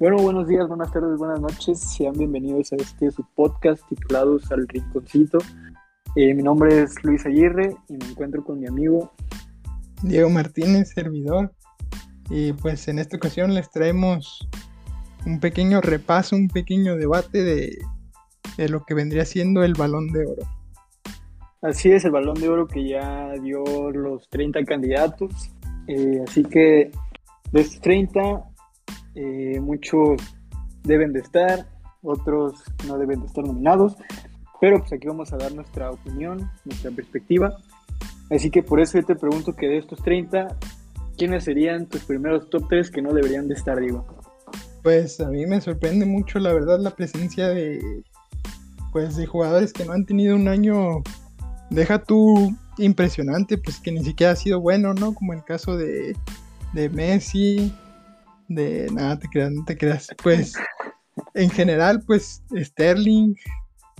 Bueno, 0.00 0.16
buenos 0.16 0.48
días, 0.48 0.66
buenas 0.66 0.90
tardes, 0.90 1.18
buenas 1.18 1.42
noches. 1.42 1.78
Sean 1.78 2.14
bienvenidos 2.16 2.72
a 2.72 2.76
este 2.76 3.10
su 3.10 3.22
podcast 3.34 3.86
titulado 3.86 4.38
Al 4.48 4.66
Rinconcito. 4.66 5.36
Eh, 6.16 6.32
mi 6.32 6.42
nombre 6.42 6.84
es 6.84 6.94
Luis 7.04 7.26
Aguirre 7.26 7.76
y 7.86 7.98
me 7.98 8.06
encuentro 8.06 8.42
con 8.42 8.58
mi 8.58 8.66
amigo 8.66 9.12
Diego 10.02 10.30
Martínez, 10.30 10.88
servidor. 10.94 11.52
Y 12.30 12.54
pues 12.54 12.88
en 12.88 12.98
esta 12.98 13.18
ocasión 13.18 13.52
les 13.52 13.70
traemos 13.70 14.48
un 15.26 15.38
pequeño 15.38 15.82
repaso, 15.82 16.34
un 16.34 16.48
pequeño 16.48 16.96
debate 16.96 17.44
de, 17.44 17.76
de 18.56 18.68
lo 18.70 18.86
que 18.86 18.94
vendría 18.94 19.26
siendo 19.26 19.62
el 19.64 19.74
balón 19.74 20.06
de 20.12 20.24
oro. 20.24 20.42
Así 21.60 21.92
es, 21.92 22.06
el 22.06 22.12
balón 22.12 22.40
de 22.40 22.48
oro 22.48 22.66
que 22.66 22.88
ya 22.88 23.34
dio 23.42 23.62
los 23.90 24.26
30 24.30 24.64
candidatos. 24.64 25.50
Eh, 25.88 26.22
así 26.26 26.42
que 26.44 26.90
de 27.52 27.60
estos 27.60 27.82
30, 27.82 28.49
eh, 29.20 29.60
muchos 29.60 30.22
deben 30.82 31.12
de 31.12 31.20
estar, 31.20 31.66
otros 32.02 32.62
no 32.86 32.96
deben 32.96 33.20
de 33.20 33.26
estar 33.26 33.44
nominados, 33.44 33.96
pero 34.60 34.78
pues 34.80 34.94
aquí 34.94 35.06
vamos 35.06 35.30
a 35.34 35.36
dar 35.36 35.52
nuestra 35.52 35.90
opinión, 35.90 36.50
nuestra 36.64 36.90
perspectiva. 36.90 37.54
Así 38.30 38.50
que 38.50 38.62
por 38.62 38.80
eso 38.80 38.98
yo 38.98 39.04
te 39.04 39.16
pregunto 39.16 39.54
que 39.54 39.68
de 39.68 39.78
estos 39.78 40.02
30, 40.02 40.56
¿quiénes 41.18 41.44
serían 41.44 41.86
tus 41.86 42.04
primeros 42.04 42.48
top 42.48 42.66
3 42.68 42.90
que 42.90 43.02
no 43.02 43.12
deberían 43.12 43.46
de 43.46 43.54
estar, 43.54 43.78
digo? 43.78 44.06
Pues 44.82 45.20
a 45.20 45.28
mí 45.28 45.44
me 45.44 45.60
sorprende 45.60 46.06
mucho 46.06 46.38
la 46.38 46.54
verdad 46.54 46.80
la 46.80 46.90
presencia 46.90 47.48
de 47.48 48.02
pues 48.92 49.16
de 49.16 49.26
jugadores 49.26 49.72
que 49.72 49.84
no 49.84 49.92
han 49.92 50.06
tenido 50.06 50.34
un 50.34 50.48
año 50.48 51.02
deja 51.68 52.02
tú 52.02 52.56
impresionante, 52.78 53.58
pues 53.58 53.78
que 53.78 53.92
ni 53.92 54.02
siquiera 54.02 54.32
ha 54.32 54.36
sido 54.36 54.60
bueno, 54.60 54.94
¿no? 54.94 55.14
Como 55.14 55.32
el 55.32 55.44
caso 55.44 55.76
de, 55.76 56.16
de 56.72 56.88
Messi, 56.88 57.72
de 58.50 58.88
nada, 58.92 59.18
te 59.18 59.28
creas, 59.28 59.52
no 59.52 59.64
te 59.64 59.76
creas. 59.78 60.08
Pues 60.22 60.54
en 61.34 61.50
general, 61.50 62.02
pues 62.06 62.42
Sterling, 62.54 63.34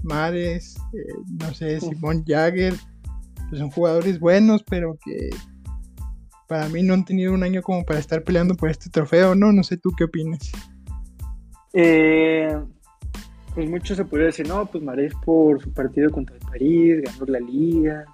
Mares, 0.03 0.77
eh, 0.93 1.15
no 1.39 1.55
sé, 1.55 1.81
Simón 1.81 2.25
Jagger, 2.27 2.75
pues 3.49 3.61
son 3.61 3.71
jugadores 3.71 4.19
buenos, 4.19 4.65
pero 4.65 4.99
que 5.05 5.31
para 6.49 6.69
mí 6.69 6.83
no 6.83 6.95
han 6.95 7.05
tenido 7.05 7.33
un 7.33 7.45
año 7.45 7.63
como 7.63 7.85
para 7.85 8.01
estar 8.01 8.25
peleando 8.25 8.55
por 8.57 8.71
este 8.71 8.91
trofeo, 8.91 9.35
¿no? 9.37 9.53
No 9.53 9.63
sé 9.63 9.77
tú 9.77 9.91
qué 9.97 10.05
opinas. 10.05 10.51
Eh, 11.73 12.53
pues 13.55 13.71
mucho 13.71 13.95
se 13.95 14.05
podría 14.05 14.27
decir, 14.27 14.49
no, 14.49 14.67
pues 14.67 14.83
Mares 14.83 15.13
por 15.25 15.63
su 15.63 15.73
partido 15.73 16.11
contra 16.11 16.35
el 16.35 16.43
París, 16.43 17.03
ganó 17.05 17.27
la 17.27 17.41
liga. 17.41 18.05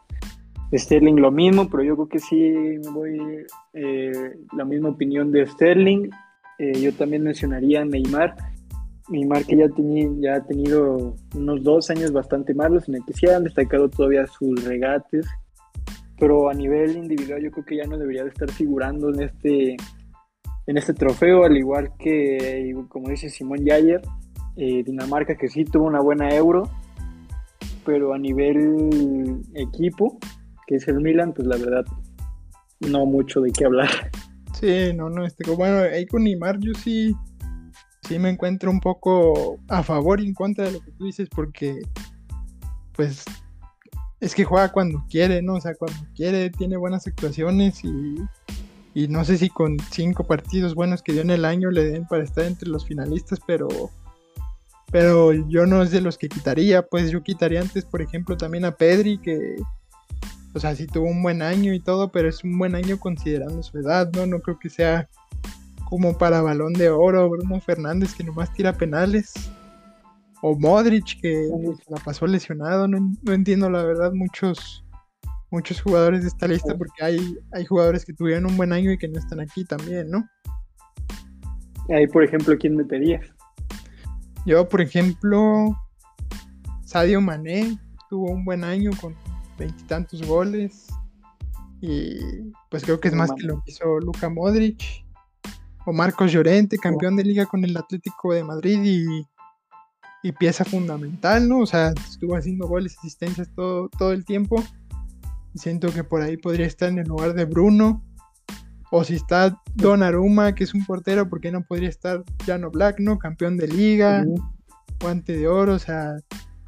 Sterling 0.74 1.14
lo 1.14 1.30
mismo, 1.30 1.70
pero 1.70 1.82
yo 1.82 1.94
creo 1.94 2.08
que 2.08 2.18
sí 2.18 2.52
me 2.84 2.90
voy 2.90 3.46
eh, 3.72 4.36
la 4.54 4.64
misma 4.64 4.90
opinión 4.90 5.30
de 5.30 5.46
Sterling. 5.46 6.10
Eh, 6.58 6.80
yo 6.80 6.92
también 6.94 7.22
mencionaría 7.22 7.82
a 7.82 7.84
Neymar. 7.84 8.36
Neymar 9.08 9.44
que 9.44 9.56
ya, 9.56 9.66
ya 10.20 10.36
ha 10.36 10.44
tenido 10.44 11.14
unos 11.34 11.62
dos 11.62 11.90
años 11.90 12.12
bastante 12.12 12.54
malos 12.54 12.88
en 12.88 12.96
el 12.96 13.04
que 13.04 13.12
sí 13.12 13.26
han 13.28 13.44
destacado 13.44 13.88
todavía 13.88 14.26
sus 14.26 14.64
regates, 14.64 15.26
pero 16.18 16.50
a 16.50 16.54
nivel 16.54 16.96
individual 16.96 17.42
yo 17.42 17.50
creo 17.50 17.64
que 17.64 17.76
ya 17.76 17.84
no 17.84 17.98
debería 17.98 18.24
de 18.24 18.30
estar 18.30 18.50
figurando 18.50 19.10
en 19.10 19.22
este, 19.22 19.76
en 20.66 20.76
este 20.76 20.94
trofeo, 20.94 21.44
al 21.44 21.56
igual 21.56 21.92
que, 21.98 22.74
como 22.88 23.10
dice 23.10 23.30
Simón 23.30 23.64
Yayer, 23.64 24.00
eh, 24.56 24.82
Dinamarca 24.82 25.36
que 25.36 25.48
sí 25.48 25.64
tuvo 25.64 25.84
una 25.84 26.00
buena 26.00 26.34
euro, 26.34 26.68
pero 27.84 28.12
a 28.12 28.18
nivel 28.18 29.40
equipo, 29.54 30.18
que 30.66 30.76
es 30.76 30.88
el 30.88 31.00
Milan, 31.00 31.32
pues 31.32 31.46
la 31.46 31.56
verdad 31.56 31.84
no 32.80 33.06
mucho 33.06 33.40
de 33.40 33.52
qué 33.52 33.66
hablar. 33.66 33.88
Sí, 34.58 34.92
no, 34.94 35.10
no, 35.10 35.26
este, 35.26 35.50
bueno, 35.50 35.80
ahí 35.80 36.06
con 36.06 36.24
Neymar 36.24 36.58
yo 36.58 36.72
sí, 36.82 37.14
sí 38.08 38.18
me 38.18 38.30
encuentro 38.30 38.70
un 38.70 38.80
poco 38.80 39.58
a 39.68 39.82
favor 39.82 40.18
y 40.18 40.26
en 40.26 40.32
contra 40.32 40.64
de 40.64 40.72
lo 40.72 40.80
que 40.80 40.92
tú 40.92 41.04
dices, 41.04 41.28
porque 41.28 41.82
pues 42.92 43.24
es 44.18 44.34
que 44.34 44.44
juega 44.44 44.72
cuando 44.72 45.04
quiere, 45.10 45.42
¿no? 45.42 45.56
O 45.56 45.60
sea, 45.60 45.74
cuando 45.74 45.98
quiere, 46.14 46.48
tiene 46.48 46.78
buenas 46.78 47.06
actuaciones 47.06 47.84
y, 47.84 48.16
y 48.94 49.08
no 49.08 49.26
sé 49.26 49.36
si 49.36 49.50
con 49.50 49.76
cinco 49.90 50.24
partidos 50.24 50.74
buenos 50.74 51.02
que 51.02 51.12
dio 51.12 51.20
en 51.20 51.30
el 51.30 51.44
año 51.44 51.70
le 51.70 51.84
den 51.84 52.06
para 52.06 52.24
estar 52.24 52.46
entre 52.46 52.70
los 52.70 52.86
finalistas, 52.86 53.38
pero 53.46 53.68
pero 54.90 55.32
yo 55.32 55.66
no 55.66 55.82
es 55.82 55.90
de 55.90 56.00
los 56.00 56.16
que 56.16 56.28
quitaría, 56.28 56.80
pues 56.80 57.10
yo 57.10 57.22
quitaría 57.22 57.60
antes, 57.60 57.84
por 57.84 58.00
ejemplo, 58.00 58.36
también 58.36 58.64
a 58.64 58.76
Pedri, 58.76 59.18
que, 59.18 59.56
o 60.56 60.58
sea, 60.58 60.74
sí 60.74 60.86
tuvo 60.86 61.10
un 61.10 61.22
buen 61.22 61.42
año 61.42 61.74
y 61.74 61.80
todo, 61.80 62.10
pero 62.10 62.30
es 62.30 62.42
un 62.42 62.56
buen 62.56 62.74
año 62.74 62.98
considerando 62.98 63.62
su 63.62 63.76
edad, 63.76 64.10
¿no? 64.14 64.24
No 64.24 64.40
creo 64.40 64.58
que 64.58 64.70
sea 64.70 65.06
como 65.84 66.16
para 66.16 66.40
balón 66.40 66.72
de 66.72 66.88
oro, 66.88 67.28
Bruno 67.28 67.60
Fernández 67.60 68.14
que 68.14 68.24
nomás 68.24 68.50
tira 68.54 68.72
penales, 68.72 69.34
o 70.40 70.58
Modric 70.58 71.20
que 71.20 71.50
la 71.88 71.98
pasó 72.02 72.26
lesionado, 72.26 72.88
no, 72.88 72.98
entiendo 73.26 73.68
la 73.68 73.84
verdad 73.84 74.12
muchos 74.14 74.82
muchos 75.50 75.82
jugadores 75.82 76.22
de 76.22 76.28
esta 76.28 76.48
lista 76.48 76.74
porque 76.76 77.04
hay, 77.04 77.36
hay 77.52 77.66
jugadores 77.66 78.06
que 78.06 78.14
tuvieron 78.14 78.46
un 78.46 78.56
buen 78.56 78.72
año 78.72 78.90
y 78.90 78.96
que 78.96 79.08
no 79.08 79.18
están 79.18 79.40
aquí 79.40 79.62
también, 79.66 80.10
¿no? 80.10 80.26
Ahí, 81.90 82.06
por 82.06 82.24
ejemplo, 82.24 82.56
¿quién 82.58 82.76
meterías? 82.76 83.26
Yo, 84.46 84.66
por 84.66 84.80
ejemplo, 84.80 85.76
Sadio 86.82 87.20
Mané 87.20 87.78
tuvo 88.08 88.30
un 88.30 88.44
buen 88.44 88.64
año 88.64 88.90
con 88.98 89.14
veintitantos 89.58 90.22
goles. 90.26 90.86
Y 91.80 92.18
pues 92.70 92.84
creo 92.84 93.00
que 93.00 93.08
es 93.08 93.14
más 93.14 93.30
que 93.32 93.42
lo 93.42 93.62
que 93.62 93.70
hizo 93.72 94.00
Luka 94.00 94.28
Modric. 94.28 94.82
O 95.84 95.92
Marcos 95.92 96.32
Llorente, 96.32 96.78
campeón 96.78 97.16
de 97.16 97.24
liga 97.24 97.46
con 97.46 97.64
el 97.64 97.76
Atlético 97.76 98.32
de 98.32 98.42
Madrid 98.42 98.80
y, 98.82 99.06
y 100.22 100.32
pieza 100.32 100.64
fundamental, 100.64 101.48
¿no? 101.48 101.60
O 101.60 101.66
sea, 101.66 101.92
estuvo 102.08 102.34
haciendo 102.34 102.66
goles, 102.66 102.96
asistencias 102.98 103.48
todo, 103.54 103.88
todo 103.90 104.12
el 104.12 104.24
tiempo. 104.24 104.64
Y 105.54 105.58
siento 105.58 105.92
que 105.92 106.02
por 106.02 106.22
ahí 106.22 106.36
podría 106.36 106.66
estar 106.66 106.88
en 106.88 106.98
el 106.98 107.06
lugar 107.06 107.34
de 107.34 107.44
Bruno. 107.44 108.04
O 108.90 109.04
si 109.04 109.14
está 109.14 109.62
Don 109.74 110.02
Aruma, 110.02 110.54
que 110.54 110.64
es 110.64 110.74
un 110.74 110.84
portero, 110.84 111.28
¿por 111.28 111.40
qué 111.40 111.52
no 111.52 111.62
podría 111.62 111.88
estar 111.88 112.24
Jano 112.44 112.70
Black, 112.70 113.00
¿no? 113.00 113.18
Campeón 113.18 113.56
de 113.56 113.68
liga, 113.68 114.24
guante 115.00 115.36
de 115.36 115.48
oro, 115.48 115.74
o 115.74 115.78
sea, 115.78 116.16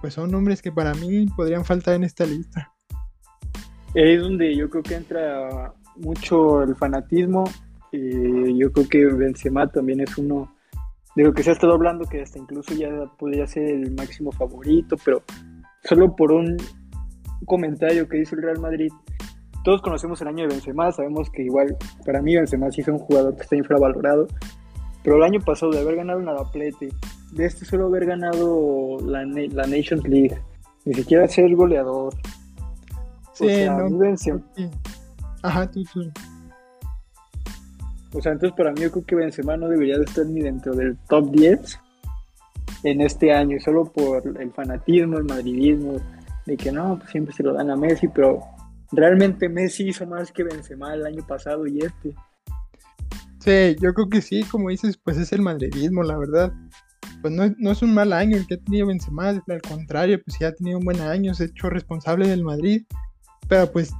pues 0.00 0.15
son 0.15 0.31
nombres 0.31 0.60
que 0.60 0.72
para 0.72 0.94
mí 0.94 1.26
podrían 1.37 1.65
faltar 1.65 1.94
en 1.94 2.05
esta 2.05 2.26
lista. 2.26 2.72
Es 4.00 4.22
donde 4.22 4.54
yo 4.54 4.70
creo 4.70 4.84
que 4.84 4.94
entra 4.94 5.75
mucho 5.97 6.62
el 6.62 6.76
fanatismo. 6.76 7.42
y 7.91 8.56
yo 8.56 8.70
creo 8.70 8.88
que 8.88 9.04
Benzema 9.06 9.66
también 9.66 10.00
es 10.00 10.16
uno 10.16 10.54
de 11.16 11.25
lo 11.25 11.32
que 11.34 11.42
se 11.42 11.50
ha 11.50 11.54
estado 11.54 11.72
hablando, 11.72 12.04
que 12.04 12.22
hasta 12.22 12.38
incluso 12.38 12.75
ya 12.75 12.88
podría 13.19 13.44
ser 13.48 13.64
el 13.64 13.91
máximo 13.97 14.31
favorito, 14.31 14.94
pero 15.04 15.25
solo 15.82 16.14
por 16.14 16.31
un 16.31 16.56
comentario 17.44 18.08
que 18.08 18.20
hizo 18.20 18.37
el 18.37 18.42
Real 18.42 18.60
Madrid 18.60 18.92
todos 19.64 19.82
conocemos 19.82 20.20
el 20.22 20.28
año 20.28 20.44
de 20.44 20.54
Benzema, 20.54 20.92
sabemos 20.92 21.28
que 21.31 21.42
igual 21.42 21.76
para 22.06 22.22
mí 22.22 22.37
Benzema 22.37 22.70
sí 22.70 22.82
es 22.82 22.88
un 22.88 23.00
jugador 23.00 23.34
que 23.34 23.42
está 23.42 23.56
infravalorado, 23.56 24.28
pero 25.03 25.16
el 25.16 25.25
año 25.25 25.41
pasado 25.41 25.72
de 25.72 25.81
haber 25.81 25.97
ganado 25.97 26.20
una 26.20 26.34
Nadaplete, 26.34 26.91
de 27.32 27.44
este 27.44 27.64
solo 27.64 27.87
haber 27.87 28.06
ganado 28.06 28.98
la, 29.04 29.25
la 29.25 29.66
Nations 29.66 30.06
League, 30.06 30.38
ni 30.84 30.94
siquiera 30.94 31.26
ser 31.26 31.53
goleador. 31.56 32.14
Sí, 33.38 33.44
o 33.44 33.49
sea, 33.49 33.76
no. 33.76 33.99
Benzema... 33.99 34.41
Ajá, 35.43 35.71
tú, 35.71 35.84
tú. 35.84 36.10
O 38.12 38.21
sea, 38.21 38.32
entonces 38.32 38.56
para 38.56 38.72
mí 38.72 38.81
yo 38.81 38.91
creo 38.91 39.04
que 39.04 39.15
Benzema 39.15 39.56
no 39.56 39.69
debería 39.69 39.97
de 39.99 40.04
estar 40.04 40.26
ni 40.26 40.41
dentro 40.41 40.75
del 40.75 40.97
top 41.09 41.31
10 41.31 41.78
en 42.82 43.00
este 43.00 43.32
año, 43.32 43.59
solo 43.60 43.84
por 43.84 44.22
el 44.41 44.50
fanatismo, 44.53 45.19
el 45.19 45.25
madridismo, 45.25 45.99
de 46.47 46.56
que 46.56 46.72
no, 46.72 46.99
pues 46.99 47.10
siempre 47.10 47.34
se 47.34 47.43
lo 47.43 47.53
dan 47.53 47.70
a 47.70 47.76
Messi, 47.76 48.08
pero 48.08 48.40
realmente 48.90 49.49
Messi 49.49 49.88
hizo 49.88 50.06
más 50.06 50.32
que 50.32 50.43
Benzema 50.43 50.94
el 50.94 51.06
año 51.06 51.25
pasado 51.26 51.67
y 51.67 51.79
este. 51.79 52.14
Sí, 53.38 53.76
yo 53.81 53.94
creo 53.94 54.08
que 54.08 54.20
sí, 54.20 54.43
como 54.44 54.70
dices, 54.70 54.96
pues 54.96 55.17
es 55.17 55.32
el 55.32 55.43
madridismo, 55.43 56.02
la 56.02 56.19
verdad. 56.19 56.52
Pues 57.20 57.34
no, 57.34 57.70
es 57.70 57.82
un 57.82 57.94
mal 57.94 58.12
año 58.12 58.37
el 58.37 58.46
que 58.46 58.55
ha 58.55 58.58
tenido 58.58 58.87
Benzema, 58.87 59.29
al 59.29 59.62
contrario, 59.62 60.20
pues 60.25 60.37
sí 60.38 60.44
ha 60.44 60.55
tenido 60.55 60.79
un 60.79 60.84
buen 60.84 61.00
año, 61.00 61.34
se 61.34 61.44
ha 61.44 61.46
hecho 61.46 61.69
responsable 61.69 62.26
del 62.29 62.43
Madrid, 62.43 62.87
pero 63.48 63.70
pues 63.72 63.90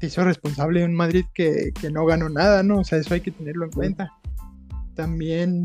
se 0.00 0.06
hizo 0.06 0.24
responsable 0.24 0.80
de 0.80 0.86
un 0.86 0.94
Madrid 0.94 1.24
que, 1.34 1.72
que 1.80 1.90
no 1.90 2.06
ganó 2.06 2.28
nada, 2.28 2.62
¿no? 2.62 2.80
O 2.80 2.84
sea, 2.84 2.98
eso 2.98 3.14
hay 3.14 3.20
que 3.20 3.32
tenerlo 3.32 3.64
en 3.64 3.72
cuenta. 3.72 4.12
También, 4.94 5.64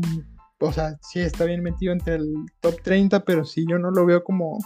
o 0.60 0.72
sea, 0.72 0.96
sí 1.02 1.20
está 1.20 1.44
bien 1.44 1.62
metido 1.62 1.92
entre 1.92 2.16
el 2.16 2.34
top 2.60 2.80
30, 2.82 3.24
pero 3.24 3.44
sí 3.44 3.64
yo 3.68 3.78
no 3.78 3.90
lo 3.90 4.06
veo 4.06 4.24
como, 4.24 4.58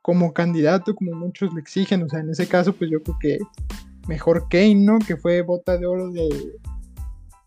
como 0.00 0.32
candidato, 0.32 0.94
como 0.94 1.12
muchos 1.12 1.52
le 1.52 1.60
exigen. 1.60 2.02
O 2.02 2.08
sea, 2.08 2.20
en 2.20 2.30
ese 2.30 2.46
caso, 2.48 2.72
pues 2.72 2.90
yo 2.90 3.02
creo 3.02 3.16
que 3.20 3.38
mejor 4.06 4.48
Kane, 4.48 4.76
¿no? 4.76 4.98
Que 4.98 5.16
fue 5.16 5.42
bota 5.42 5.76
de 5.76 5.86
oro 5.86 6.10
de, 6.10 6.28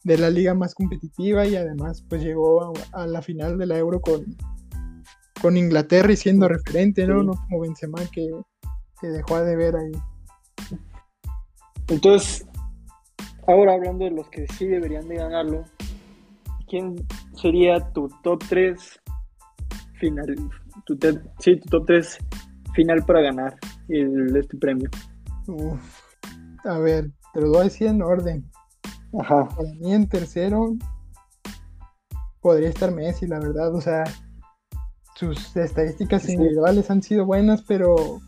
de 0.04 0.18
la 0.18 0.30
liga 0.30 0.54
más 0.54 0.76
competitiva 0.76 1.46
y 1.48 1.56
además 1.56 2.04
pues 2.08 2.24
llegó 2.24 2.74
a, 2.92 3.08
la 3.08 3.22
final 3.22 3.58
de 3.58 3.66
la 3.66 3.78
Euro 3.78 4.02
con, 4.02 4.26
con 5.42 5.58
Inglaterra 5.58 6.12
y 6.12 6.18
siendo 6.18 6.48
referente, 6.48 7.06
¿no? 7.08 7.24
No 7.24 7.34
como 7.34 7.62
Benzema 7.62 8.00
que, 8.12 8.30
que 9.00 9.08
dejó 9.08 9.42
de 9.42 9.56
ver 9.56 9.76
ahí. 9.76 9.92
Entonces, 11.88 12.46
ahora 13.48 13.74
hablando 13.74 14.06
de 14.06 14.12
los 14.12 14.30
que 14.30 14.48
sí 14.48 14.68
deberían 14.68 15.08
de 15.08 15.16
ganarlo, 15.16 15.66
¿quién 16.68 16.96
sería 17.36 17.80
tu 17.92 18.08
top 18.24 18.44
3 18.48 19.02
final, 20.00 20.36
tu 20.86 20.98
sí, 21.40 21.60
tu 21.60 21.70
top 21.70 21.86
3 21.86 22.18
final 22.74 23.04
para 23.06 23.22
ganar 23.22 23.58
el, 23.88 24.36
este 24.36 24.58
premio. 24.58 24.90
A 26.66 26.78
ver, 26.80 27.12
te 27.34 27.42
lo 27.42 27.50
voy 27.50 27.62
a 27.62 27.64
decir 27.64 27.88
en 27.88 28.02
orden. 28.02 28.50
Ajá. 29.20 29.48
Para 29.50 29.70
mí 29.80 29.94
en 29.94 30.08
tercero 30.08 30.76
podría 32.40 32.70
estar 32.70 32.92
Messi, 32.92 33.28
la 33.28 33.40
verdad. 33.40 33.74
O 33.76 33.82
sea, 33.82 34.04
sus 35.16 35.56
estadísticas 35.56 36.28
individuales 36.30 36.90
han 36.90 37.04
sido 37.04 37.26
buenas, 37.26 37.62
pero 37.64 38.20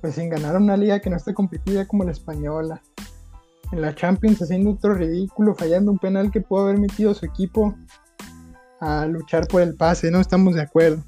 pues 0.00 0.14
sin 0.14 0.28
ganar 0.28 0.56
una 0.56 0.76
liga 0.76 1.00
que 1.00 1.10
no 1.10 1.16
esté 1.16 1.34
competida 1.34 1.86
como 1.86 2.04
la 2.04 2.12
española. 2.12 2.82
En 3.72 3.82
la 3.82 3.94
Champions 3.94 4.42
haciendo 4.42 4.70
otro 4.70 4.94
ridículo, 4.94 5.54
fallando 5.54 5.92
un 5.92 5.98
penal 5.98 6.30
que 6.30 6.40
pudo 6.40 6.64
haber 6.64 6.78
metido 6.78 7.14
su 7.14 7.24
equipo 7.24 7.76
a 8.80 9.06
luchar 9.06 9.46
por 9.46 9.62
el 9.62 9.76
pase, 9.76 10.10
no 10.10 10.20
estamos 10.20 10.54
de 10.54 10.62
acuerdo. 10.62 11.04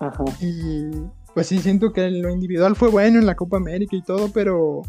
Ajá. 0.00 0.24
Y 0.40 0.90
pues 1.34 1.46
sí, 1.48 1.58
siento 1.58 1.92
que 1.92 2.10
lo 2.10 2.30
individual 2.30 2.74
fue 2.74 2.88
bueno 2.88 3.18
en 3.18 3.26
la 3.26 3.36
Copa 3.36 3.58
América 3.58 3.94
y 3.94 4.02
todo, 4.02 4.30
pero 4.32 4.82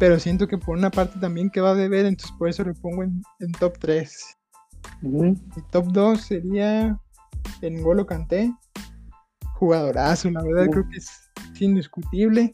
pero 0.00 0.18
siento 0.18 0.48
que 0.48 0.56
por 0.56 0.78
una 0.78 0.90
parte 0.90 1.20
también 1.20 1.50
que 1.50 1.60
va 1.60 1.72
a 1.72 1.74
deber, 1.74 2.06
entonces 2.06 2.34
por 2.38 2.48
eso 2.48 2.64
lo 2.64 2.72
pongo 2.74 3.02
en, 3.02 3.22
top 3.58 3.76
3. 3.78 4.38
Y 5.02 5.62
top 5.70 5.92
2 5.92 6.20
sería 6.20 6.98
en 7.60 7.82
Golo 7.82 8.06
Canté, 8.06 8.50
jugadorazo, 9.56 10.30
la 10.30 10.42
verdad 10.42 10.70
creo 10.70 10.88
que 10.88 10.96
es, 10.96 11.29
indiscutible. 11.60 12.52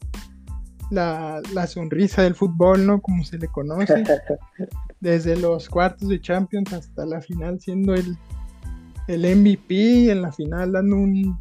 La, 0.89 1.41
sonrisa 1.67 2.21
del 2.21 2.35
fútbol, 2.35 2.85
¿no? 2.85 3.01
Como 3.01 3.23
se 3.23 3.37
le 3.37 3.47
conoce. 3.47 4.03
Desde 4.99 5.35
los 5.35 5.69
cuartos 5.69 6.07
de 6.07 6.21
Champions 6.21 6.73
hasta 6.73 7.05
la 7.05 7.21
final 7.21 7.59
siendo 7.59 7.93
el, 7.93 8.17
el 9.07 9.35
MVP 9.35 10.11
en 10.11 10.21
la 10.21 10.31
final 10.31 10.71
dando 10.71 10.95
un, 10.95 11.37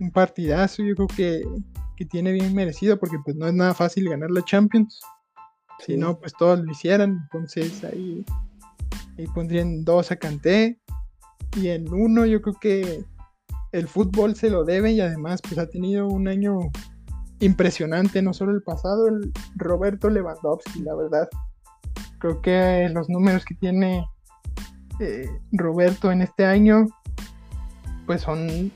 un 0.00 0.10
partidazo, 0.10 0.82
yo 0.82 0.94
creo 0.94 1.08
que, 1.08 1.44
que, 1.96 2.04
tiene 2.04 2.32
bien 2.32 2.54
merecido 2.54 2.98
porque 2.98 3.18
pues 3.24 3.36
no 3.36 3.46
es 3.46 3.54
nada 3.54 3.74
fácil 3.74 4.08
ganar 4.08 4.30
la 4.30 4.44
Champions. 4.44 5.00
Si 5.84 5.96
no, 5.96 6.18
pues 6.18 6.32
todos 6.38 6.60
lo 6.60 6.70
hicieran. 6.70 7.18
Entonces 7.24 7.84
ahí, 7.84 8.24
ahí 9.18 9.26
pondrían 9.34 9.84
dos 9.84 10.10
a 10.10 10.16
Canté. 10.16 10.80
Y 11.56 11.68
en 11.68 11.92
uno 11.92 12.26
yo 12.26 12.40
creo 12.42 12.56
que 12.60 13.04
el 13.72 13.88
fútbol 13.88 14.34
se 14.34 14.50
lo 14.50 14.64
debe 14.64 14.92
y 14.92 15.00
además 15.00 15.40
pues 15.42 15.58
ha 15.58 15.68
tenido 15.68 16.06
un 16.06 16.28
año 16.28 16.58
impresionante, 17.40 18.22
no 18.22 18.32
solo 18.32 18.52
el 18.52 18.62
pasado, 18.62 19.08
el 19.08 19.32
Roberto 19.56 20.10
Lewandowski, 20.10 20.82
la 20.82 20.94
verdad. 20.94 21.28
Creo 22.18 22.42
que 22.42 22.88
los 22.92 23.08
números 23.08 23.44
que 23.44 23.54
tiene 23.54 24.04
eh, 25.00 25.28
Roberto 25.52 26.10
en 26.10 26.22
este 26.22 26.44
año 26.44 26.86
pues 28.06 28.22
son 28.22 28.72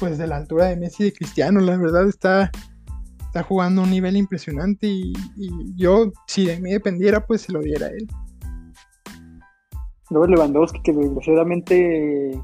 pues 0.00 0.18
de 0.18 0.26
la 0.26 0.36
altura 0.36 0.66
de 0.66 0.76
Messi 0.76 1.02
y 1.02 1.06
de 1.06 1.12
Cristiano, 1.12 1.60
la 1.60 1.76
verdad 1.76 2.08
está 2.08 2.50
está 3.32 3.42
jugando 3.44 3.80
a 3.80 3.84
un 3.84 3.90
nivel 3.90 4.18
impresionante 4.18 4.86
y, 4.86 5.14
yo, 5.74 6.12
si 6.26 6.44
de 6.44 6.60
mí 6.60 6.70
dependiera, 6.70 7.26
pues 7.26 7.40
se 7.40 7.52
lo 7.52 7.60
diera 7.60 7.86
a 7.86 7.88
él. 7.88 8.06
Luego 10.10 10.26
Lewandowski, 10.26 10.82
que 10.82 10.92
desgraciadamente 10.92 12.38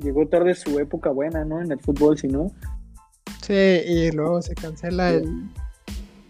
llegó 0.00 0.26
tarde 0.28 0.54
su 0.54 0.78
época 0.78 1.10
buena, 1.10 1.44
¿no? 1.44 1.60
En 1.60 1.70
el 1.72 1.80
fútbol, 1.80 2.18
si 2.18 2.28
no. 2.28 2.52
Sí, 3.42 3.54
y 3.54 4.10
luego 4.12 4.42
se 4.42 4.54
cancela 4.54 5.10
el. 5.10 5.50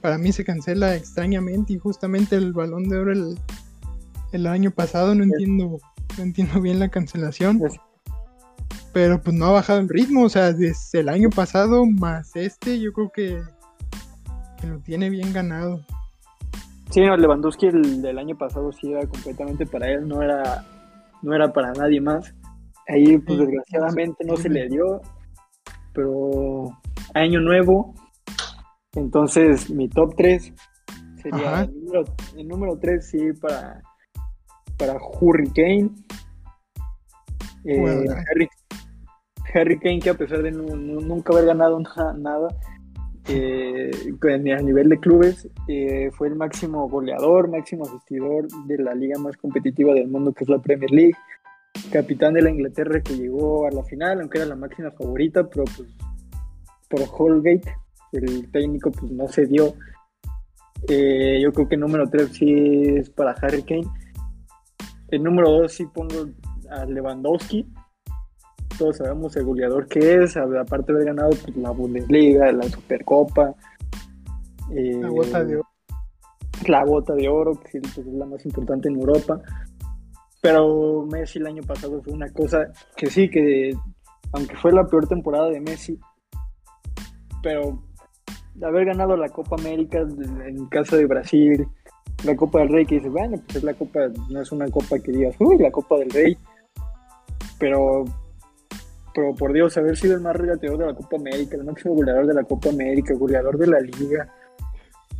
Para 0.00 0.16
mí 0.16 0.32
se 0.32 0.44
cancela 0.44 0.94
extrañamente 0.94 1.74
y 1.74 1.78
justamente 1.78 2.36
el 2.36 2.52
balón 2.52 2.88
de 2.88 2.98
oro 2.98 3.12
el, 4.32 4.46
año 4.46 4.70
pasado, 4.70 5.14
no 5.14 5.24
entiendo, 5.24 5.78
no 6.16 6.22
entiendo 6.22 6.60
bien 6.60 6.78
la 6.78 6.88
cancelación 6.88 7.60
pero 8.92 9.20
pues 9.20 9.36
no 9.36 9.46
ha 9.46 9.52
bajado 9.52 9.80
el 9.80 9.88
ritmo, 9.88 10.24
o 10.24 10.28
sea, 10.28 10.52
desde 10.52 11.00
el 11.00 11.08
año 11.08 11.30
pasado 11.30 11.86
más 11.86 12.34
este, 12.34 12.80
yo 12.80 12.92
creo 12.92 13.10
que, 13.10 13.42
lo 14.66 14.78
tiene 14.80 15.08
bien 15.08 15.32
ganado. 15.32 15.80
Sí, 16.90 17.00
Lewandowski 17.00 17.66
el 17.66 18.02
del 18.02 18.18
año 18.18 18.36
pasado 18.36 18.72
sí 18.72 18.92
era 18.92 19.06
completamente 19.06 19.64
para 19.64 19.88
él, 19.88 20.06
no 20.06 20.22
era, 20.22 20.66
no 21.22 21.34
era 21.34 21.52
para 21.52 21.72
nadie 21.72 22.00
más. 22.00 22.34
Ahí, 22.88 23.18
pues 23.18 23.38
desgraciadamente 23.38 24.24
no 24.24 24.36
se 24.36 24.48
le 24.48 24.68
dio, 24.68 25.00
pero 25.92 26.76
año 27.14 27.40
nuevo. 27.40 27.94
Entonces, 28.94 29.70
mi 29.70 29.88
top 29.88 30.14
3 30.16 30.52
sería 31.22 31.62
el 32.36 32.48
número, 32.48 32.78
3, 32.78 33.06
sí, 33.06 33.32
para, 33.40 33.82
para 34.76 34.94
Hurricane. 34.94 35.90
Eh, 37.64 38.04
Harry 39.54 39.78
Kane, 39.78 40.00
que 40.00 40.10
a 40.10 40.14
pesar 40.14 40.42
de 40.42 40.52
nunca 40.52 41.32
haber 41.32 41.46
ganado 41.46 41.80
nada, 42.18 42.48
eh, 43.28 43.90
a 44.24 44.62
nivel 44.62 44.88
de 44.88 44.98
clubes, 44.98 45.48
eh, 45.68 46.10
fue 46.12 46.28
el 46.28 46.36
máximo 46.36 46.88
goleador, 46.88 47.48
máximo 47.48 47.84
asistidor 47.84 48.48
de 48.66 48.78
la 48.78 48.94
liga 48.94 49.18
más 49.18 49.36
competitiva 49.36 49.94
del 49.94 50.08
mundo, 50.08 50.32
que 50.32 50.44
es 50.44 50.50
la 50.50 50.58
Premier 50.58 50.90
League. 50.90 51.14
Capitán 51.92 52.34
de 52.34 52.42
la 52.42 52.50
Inglaterra 52.50 53.00
que 53.00 53.16
llegó 53.16 53.66
a 53.66 53.70
la 53.70 53.82
final, 53.84 54.20
aunque 54.20 54.38
era 54.38 54.46
la 54.46 54.56
máxima 54.56 54.90
favorita, 54.90 55.48
pero 55.48 55.64
pues 55.64 55.88
por 56.88 57.00
Holgate, 57.10 57.76
el 58.12 58.50
técnico, 58.50 58.90
pues 58.90 59.10
no 59.12 59.28
se 59.28 59.46
dio. 59.46 59.74
Eh, 60.88 61.40
yo 61.42 61.52
creo 61.52 61.68
que 61.68 61.74
el 61.74 61.80
número 61.80 62.08
3 62.08 62.28
sí 62.32 62.82
es 62.96 63.10
para 63.10 63.32
Harry 63.32 63.62
Kane. 63.62 63.88
El 65.08 65.22
número 65.22 65.50
2 65.50 65.72
sí 65.72 65.86
pongo 65.86 66.30
a 66.70 66.84
Lewandowski 66.84 67.66
todos 68.80 68.96
sabemos 68.96 69.36
el 69.36 69.44
goleador 69.44 69.86
que 69.88 70.22
es, 70.22 70.38
aparte 70.38 70.90
de 70.90 71.02
haber 71.02 71.14
ganado 71.14 71.30
pues, 71.30 71.54
la 71.54 71.70
Bundesliga, 71.70 72.50
la 72.50 72.62
Supercopa. 72.62 73.54
la 74.70 75.10
bota 75.10 75.44
de 75.44 75.56
oro. 75.56 75.68
La 76.66 76.84
bota 76.84 77.14
de 77.14 77.28
oro, 77.28 77.60
que 77.60 77.78
pues, 77.78 77.98
es 77.98 78.06
la 78.06 78.24
más 78.24 78.42
importante 78.46 78.88
en 78.88 78.94
Europa. 78.94 79.42
Pero 80.40 81.06
Messi 81.10 81.38
el 81.38 81.46
año 81.46 81.62
pasado 81.62 82.02
fue 82.02 82.12
una 82.12 82.30
cosa 82.32 82.68
que 82.96 83.06
sí, 83.10 83.28
que 83.28 83.74
aunque 84.32 84.56
fue 84.56 84.72
la 84.72 84.86
peor 84.86 85.06
temporada 85.06 85.50
de 85.50 85.60
Messi, 85.60 85.98
pero 87.42 87.82
haber 88.62 88.86
ganado 88.86 89.16
la 89.16 89.28
Copa 89.28 89.56
América 89.58 89.98
en 90.00 90.66
casa 90.66 90.96
de 90.96 91.06
Brasil, 91.06 91.66
la 92.24 92.36
Copa 92.36 92.60
del 92.60 92.68
Rey, 92.68 92.86
que 92.86 92.96
dice, 92.96 93.08
bueno, 93.08 93.38
pues 93.46 93.56
es 93.56 93.64
la 93.64 93.74
Copa, 93.74 94.00
no 94.28 94.40
es 94.40 94.52
una 94.52 94.68
Copa 94.68 94.98
que 94.98 95.12
digas, 95.12 95.34
uy, 95.38 95.58
la 95.58 95.70
Copa 95.70 95.98
del 95.98 96.10
Rey, 96.10 96.36
pero 97.58 98.04
pero 99.14 99.34
por 99.34 99.52
Dios, 99.52 99.76
haber 99.76 99.96
sido 99.96 100.14
el 100.14 100.20
más 100.20 100.36
regateador 100.36 100.78
de 100.78 100.86
la 100.86 100.94
Copa 100.94 101.16
América, 101.16 101.56
el 101.56 101.64
máximo 101.64 101.94
goleador 101.94 102.26
de 102.26 102.34
la 102.34 102.44
Copa 102.44 102.68
América, 102.68 103.14
goleador 103.14 103.58
de 103.58 103.66
la 103.66 103.80
Liga. 103.80 104.28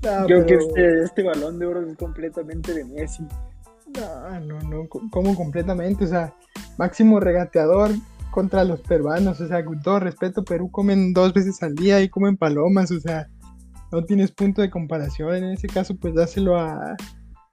Yo 0.02 0.26
Creo 0.26 0.46
que 0.46 0.54
este, 0.54 1.02
este 1.02 1.22
balón 1.22 1.58
de 1.58 1.66
oro 1.66 1.82
es 1.82 1.96
completamente 1.96 2.72
de 2.72 2.84
Messi. 2.84 3.24
No, 4.00 4.40
no, 4.40 4.60
no, 4.62 4.88
como 5.10 5.34
completamente, 5.34 6.04
o 6.04 6.08
sea, 6.08 6.34
máximo 6.78 7.20
regateador 7.20 7.90
contra 8.30 8.64
los 8.64 8.80
peruanos, 8.80 9.40
o 9.40 9.48
sea, 9.48 9.64
con 9.64 9.82
todo 9.82 10.00
respeto, 10.00 10.44
Perú 10.44 10.70
comen 10.70 11.12
dos 11.12 11.34
veces 11.34 11.62
al 11.62 11.74
día 11.74 12.00
y 12.00 12.08
comen 12.08 12.36
palomas, 12.36 12.90
o 12.90 13.00
sea, 13.00 13.28
no 13.92 14.04
tienes 14.04 14.30
punto 14.30 14.62
de 14.62 14.70
comparación, 14.70 15.34
en 15.34 15.44
ese 15.50 15.66
caso 15.66 15.96
pues 15.96 16.14
dáselo 16.14 16.56
a, 16.56 16.96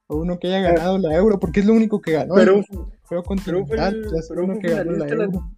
uno 0.09 0.39
que 0.39 0.47
haya 0.47 0.71
ganado 0.71 0.97
la 0.97 1.15
euro, 1.15 1.39
porque 1.39 1.59
es 1.59 1.65
lo 1.65 1.73
único 1.73 1.99
que 1.99 2.13
ganó. 2.13 2.35
Perú, 2.35 2.63
continental, 3.25 4.07
Perú 4.29 4.59
que 4.61 4.69
ganó 4.69 4.91
la 4.91 5.07
euro. 5.07 5.51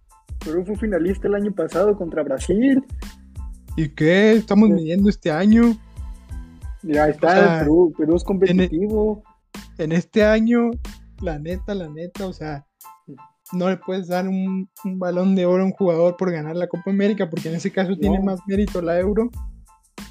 Perú 0.44 0.64
fue 0.66 0.76
finalista 0.76 1.28
el 1.28 1.34
año 1.34 1.52
pasado 1.52 1.96
contra 1.96 2.24
Brasil. 2.24 2.82
¿Y 3.76 3.90
qué? 3.90 4.32
Estamos 4.32 4.70
midiendo 4.70 5.08
este 5.08 5.30
año. 5.30 5.76
Mira, 6.82 7.08
está, 7.08 7.60
Perú, 7.60 7.92
Perú 7.96 8.16
es 8.16 8.24
competitivo. 8.24 9.22
En, 9.80 9.92
este 9.92 10.24
año, 10.24 10.70
la 11.20 11.38
neta, 11.38 11.74
la 11.74 11.88
neta, 11.88 12.26
o 12.26 12.32
sea, 12.32 12.66
no 13.52 13.70
le 13.70 13.78
puedes 13.78 14.08
dar 14.08 14.28
un, 14.28 14.68
balón 14.84 15.34
de 15.34 15.46
oro 15.46 15.62
a 15.62 15.66
un 15.66 15.72
jugador 15.72 16.16
por 16.16 16.30
ganar 16.30 16.54
la 16.54 16.68
Copa 16.68 16.90
América, 16.90 17.30
porque 17.30 17.48
en 17.48 17.54
ese 17.54 17.72
caso 17.72 17.96
tiene 17.96 18.20
más 18.20 18.40
mérito 18.46 18.82
la 18.82 18.98
Euro. 18.98 19.30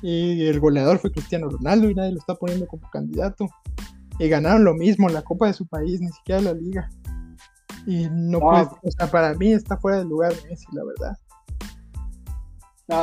Y 0.01 0.47
el 0.47 0.59
goleador 0.59 0.97
fue 0.97 1.11
Cristiano 1.11 1.49
Ronaldo 1.49 1.89
y 1.89 1.95
nadie 1.95 2.13
lo 2.13 2.19
está 2.19 2.35
poniendo 2.35 2.65
como 2.67 2.89
candidato. 2.89 3.47
Y 4.17 4.27
ganaron 4.27 4.63
lo 4.63 4.73
mismo, 4.73 5.07
la 5.07 5.21
Copa 5.21 5.47
de 5.47 5.53
su 5.53 5.67
país, 5.67 6.01
ni 6.01 6.09
siquiera 6.09 6.41
la 6.41 6.53
Liga. 6.53 6.89
Y 7.85 8.07
no, 8.09 8.39
puede, 8.39 8.63
o 8.63 8.91
sea, 8.91 9.07
para 9.07 9.33
mí 9.35 9.51
está 9.51 9.77
fuera 9.77 9.99
del 9.99 10.09
lugar 10.09 10.33
Messi, 10.49 10.65
la 10.73 10.83
verdad. 10.83 11.17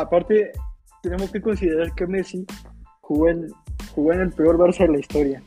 aparte, 0.02 0.52
tenemos 1.02 1.30
que 1.30 1.40
considerar 1.40 1.94
que 1.94 2.06
Messi 2.06 2.44
jugó 3.00 3.28
en, 3.28 3.48
jugó 3.94 4.12
en 4.12 4.20
el 4.20 4.32
peor 4.32 4.58
Barça 4.58 4.86
de 4.86 4.88
la 4.88 4.98
historia. 4.98 5.42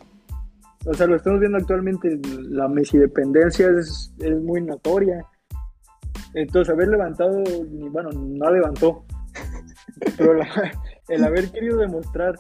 O 0.86 0.94
sea, 0.94 1.08
lo 1.08 1.16
estamos 1.18 1.40
viendo 1.40 1.58
actualmente, 1.58 2.20
la 2.50 2.68
Messi 2.68 2.98
dependencia 2.98 3.68
es, 3.70 4.14
es 4.20 4.38
muy 4.42 4.62
notoria. 4.62 5.24
Entonces, 6.34 6.74
haber 6.74 6.88
levantado, 6.90 7.44
bueno, 7.92 8.10
no 8.14 8.50
levantó, 8.52 9.04
pero 10.18 10.34
el 11.10 11.24
haber 11.24 11.50
querido 11.52 11.78
demostrar 11.80 12.36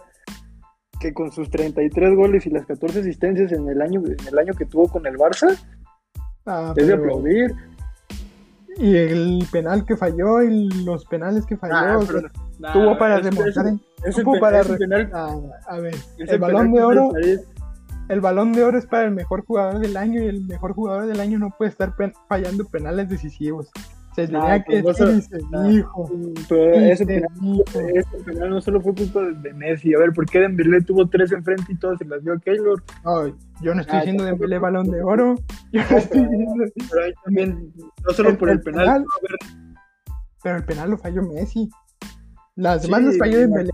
que 0.99 1.13
con 1.13 1.31
sus 1.31 1.49
33 1.49 2.15
goles 2.15 2.45
y 2.45 2.49
las 2.49 2.65
14 2.65 2.99
asistencias 2.99 3.51
en 3.51 3.67
el 3.69 3.81
año, 3.81 4.01
en 4.05 4.27
el 4.27 4.37
año 4.37 4.53
que 4.53 4.65
tuvo 4.65 4.87
con 4.87 5.05
el 5.05 5.15
Barça, 5.17 5.57
Ah, 6.45 6.73
Es 6.75 6.87
de 6.87 6.93
aplaudir. 6.93 7.53
Y 8.77 8.95
el 8.95 9.45
penal 9.51 9.85
que 9.85 9.95
falló 9.97 10.41
y 10.41 10.67
los 10.83 11.05
penales 11.05 11.45
que 11.45 11.57
falló. 11.57 11.75
Ah, 11.75 11.97
o 11.97 12.05
pero- 12.07 12.21
sea, 12.21 12.31
nah, 12.59 12.73
tuvo 12.73 12.97
para 12.97 13.19
ese- 13.19 13.29
remontar. 13.29 13.67
ese- 13.67 13.79
ese 14.09 14.23
para 14.39 14.61
ese 14.61 14.71
re- 14.71 14.77
penal- 14.79 15.09
Ah, 15.13 15.35
a 15.67 15.79
ver, 15.79 15.93
el 16.17 16.39
balón 16.39 16.71
de 16.71 16.81
oro, 16.81 17.11
el 18.09 18.19
balón 18.21 18.51
de 18.53 18.63
oro 18.63 18.77
es 18.77 18.85
para 18.85 19.05
el 19.05 19.11
mejor 19.11 19.45
jugador 19.45 19.79
del 19.79 19.95
año 19.95 20.21
y 20.21 20.27
el 20.27 20.41
mejor 20.45 20.73
jugador 20.73 21.05
del 21.07 21.19
año 21.21 21.39
no 21.39 21.51
puede 21.57 21.71
estar 21.71 21.95
pen- 21.95 22.13
fallando 22.27 22.65
penales 22.65 23.07
decisivos. 23.09 23.69
Se 24.15 24.25
tenía 24.27 24.61
que 24.63 24.81
pues 24.81 24.99
no. 24.99 25.05
Pero 26.49 26.81
y 26.81 26.89
ese 26.89 26.97
se 26.97 27.05
penal, 27.05 27.29
dijo. 27.39 27.69
ese 27.95 28.17
penal 28.25 28.49
no 28.49 28.59
solo 28.61 28.81
fue 28.81 28.93
culpa 28.95 29.21
de- 29.21 29.53
Messi. 29.53 29.93
A 29.93 29.99
ver, 29.99 30.11
¿por 30.11 30.25
qué 30.25 30.39
Dembélé 30.39 30.81
tuvo 30.81 31.07
tres 31.07 31.31
enfrente 31.31 31.71
y 31.71 31.77
todos 31.77 31.99
se 31.99 32.05
las 32.05 32.21
dio 32.23 32.33
a 32.33 32.39
Keylor? 32.39 32.83
No, 33.05 33.27
yo 33.61 33.73
no 33.75 33.81
estoy 33.81 33.95
Ah, 33.97 33.99
diciendo 34.01 34.23
Dembélé 34.25 34.59
balón 34.59 34.89
de 34.89 35.01
oro. 35.03 35.35
Yo 35.71 35.81
no 35.89 35.97
estoy 35.97 36.21
diciendo- 36.21 36.63
Pero 36.89 37.03
ahí 37.05 37.13
también, 37.23 37.73
no 38.05 38.13
solo 38.13 38.29
El- 38.31 38.37
por 38.37 38.49
el, 38.49 38.57
el 38.57 38.63
penal, 38.63 38.85
penal. 38.85 39.05
Pero 40.43 40.57
el 40.57 40.63
penal 40.65 40.89
lo 40.91 40.97
falló 40.97 41.21
Messi. 41.21 41.69
Las 42.55 42.81
Sí, 42.81 42.87
demás 42.87 43.03
las 43.03 43.17
falló 43.19 43.33
no. 43.33 43.39
Dembélé. 43.41 43.69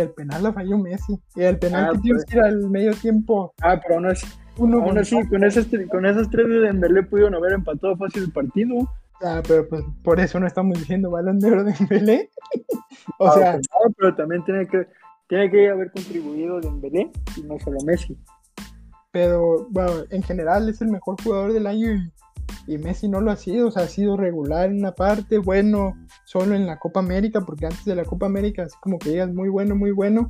El 0.00 0.10
penal 0.10 0.42
lo 0.44 0.52
falló 0.52 0.78
Messi. 0.78 1.18
Y 1.34 1.42
el 1.42 1.58
penal 1.58 1.86
Ah, 1.88 1.92
que 1.92 1.98
tienes 1.98 2.24
pues. 2.24 2.32
que 2.32 2.38
ir 2.38 2.44
al 2.44 2.70
medio 2.70 2.92
tiempo, 2.94 3.52
Ah, 3.62 3.80
pero 3.82 3.96
aún 3.96 4.06
así, 4.06 4.26
uno 4.56 4.76
aún 4.78 4.88
con- 4.90 4.98
así 4.98 5.28
con, 5.28 5.44
esas, 5.44 5.66
con 5.90 6.06
esas 6.06 6.30
tres 6.30 6.48
de 6.48 6.60
Dembélé 6.60 7.02
pudieron 7.02 7.34
haber 7.34 7.52
empatado 7.52 7.96
fácil 7.96 8.24
el 8.24 8.32
partido. 8.32 8.74
Ah, 9.22 9.42
pero 9.46 9.68
pues 9.68 9.82
por 10.04 10.20
eso 10.20 10.38
no 10.38 10.46
estamos 10.46 10.78
diciendo 10.78 11.10
balón 11.10 11.40
de 11.40 11.50
oro 11.50 11.64
de 11.64 11.72
Dembélé. 11.72 12.30
o 13.18 13.26
Ah, 13.26 13.32
sea, 13.34 13.52
pues, 13.54 13.66
no, 13.72 13.92
pero 13.96 14.14
también 14.14 14.44
tiene 14.44 14.66
que, 14.68 14.86
tiene 15.28 15.50
que 15.50 15.68
haber 15.68 15.90
contribuido 15.90 16.60
Dembélé 16.60 17.10
y 17.36 17.42
no 17.42 17.58
solo 17.58 17.78
Messi. 17.84 18.16
pero 19.10 19.66
bueno, 19.70 20.04
en 20.10 20.22
general 20.22 20.68
es 20.68 20.80
el 20.80 20.88
mejor 20.88 21.20
jugador 21.22 21.52
del 21.52 21.66
año 21.66 21.90
y, 21.92 22.12
y 22.66 22.78
Messi 22.78 23.08
no 23.08 23.20
lo 23.20 23.30
ha 23.30 23.36
sido, 23.36 23.68
o 23.68 23.70
sea, 23.70 23.84
ha 23.84 23.88
sido 23.88 24.16
regular 24.16 24.70
en 24.70 24.78
una 24.78 24.92
parte, 24.92 25.38
bueno, 25.38 25.94
solo 26.24 26.54
en 26.54 26.66
la 26.66 26.78
Copa 26.78 27.00
América, 27.00 27.40
porque 27.40 27.66
antes 27.66 27.84
de 27.84 27.94
la 27.94 28.04
Copa 28.04 28.26
América, 28.26 28.64
así 28.64 28.76
como 28.80 28.98
que 28.98 29.10
digas 29.10 29.32
muy 29.32 29.48
bueno, 29.48 29.74
muy 29.74 29.90
bueno, 29.90 30.28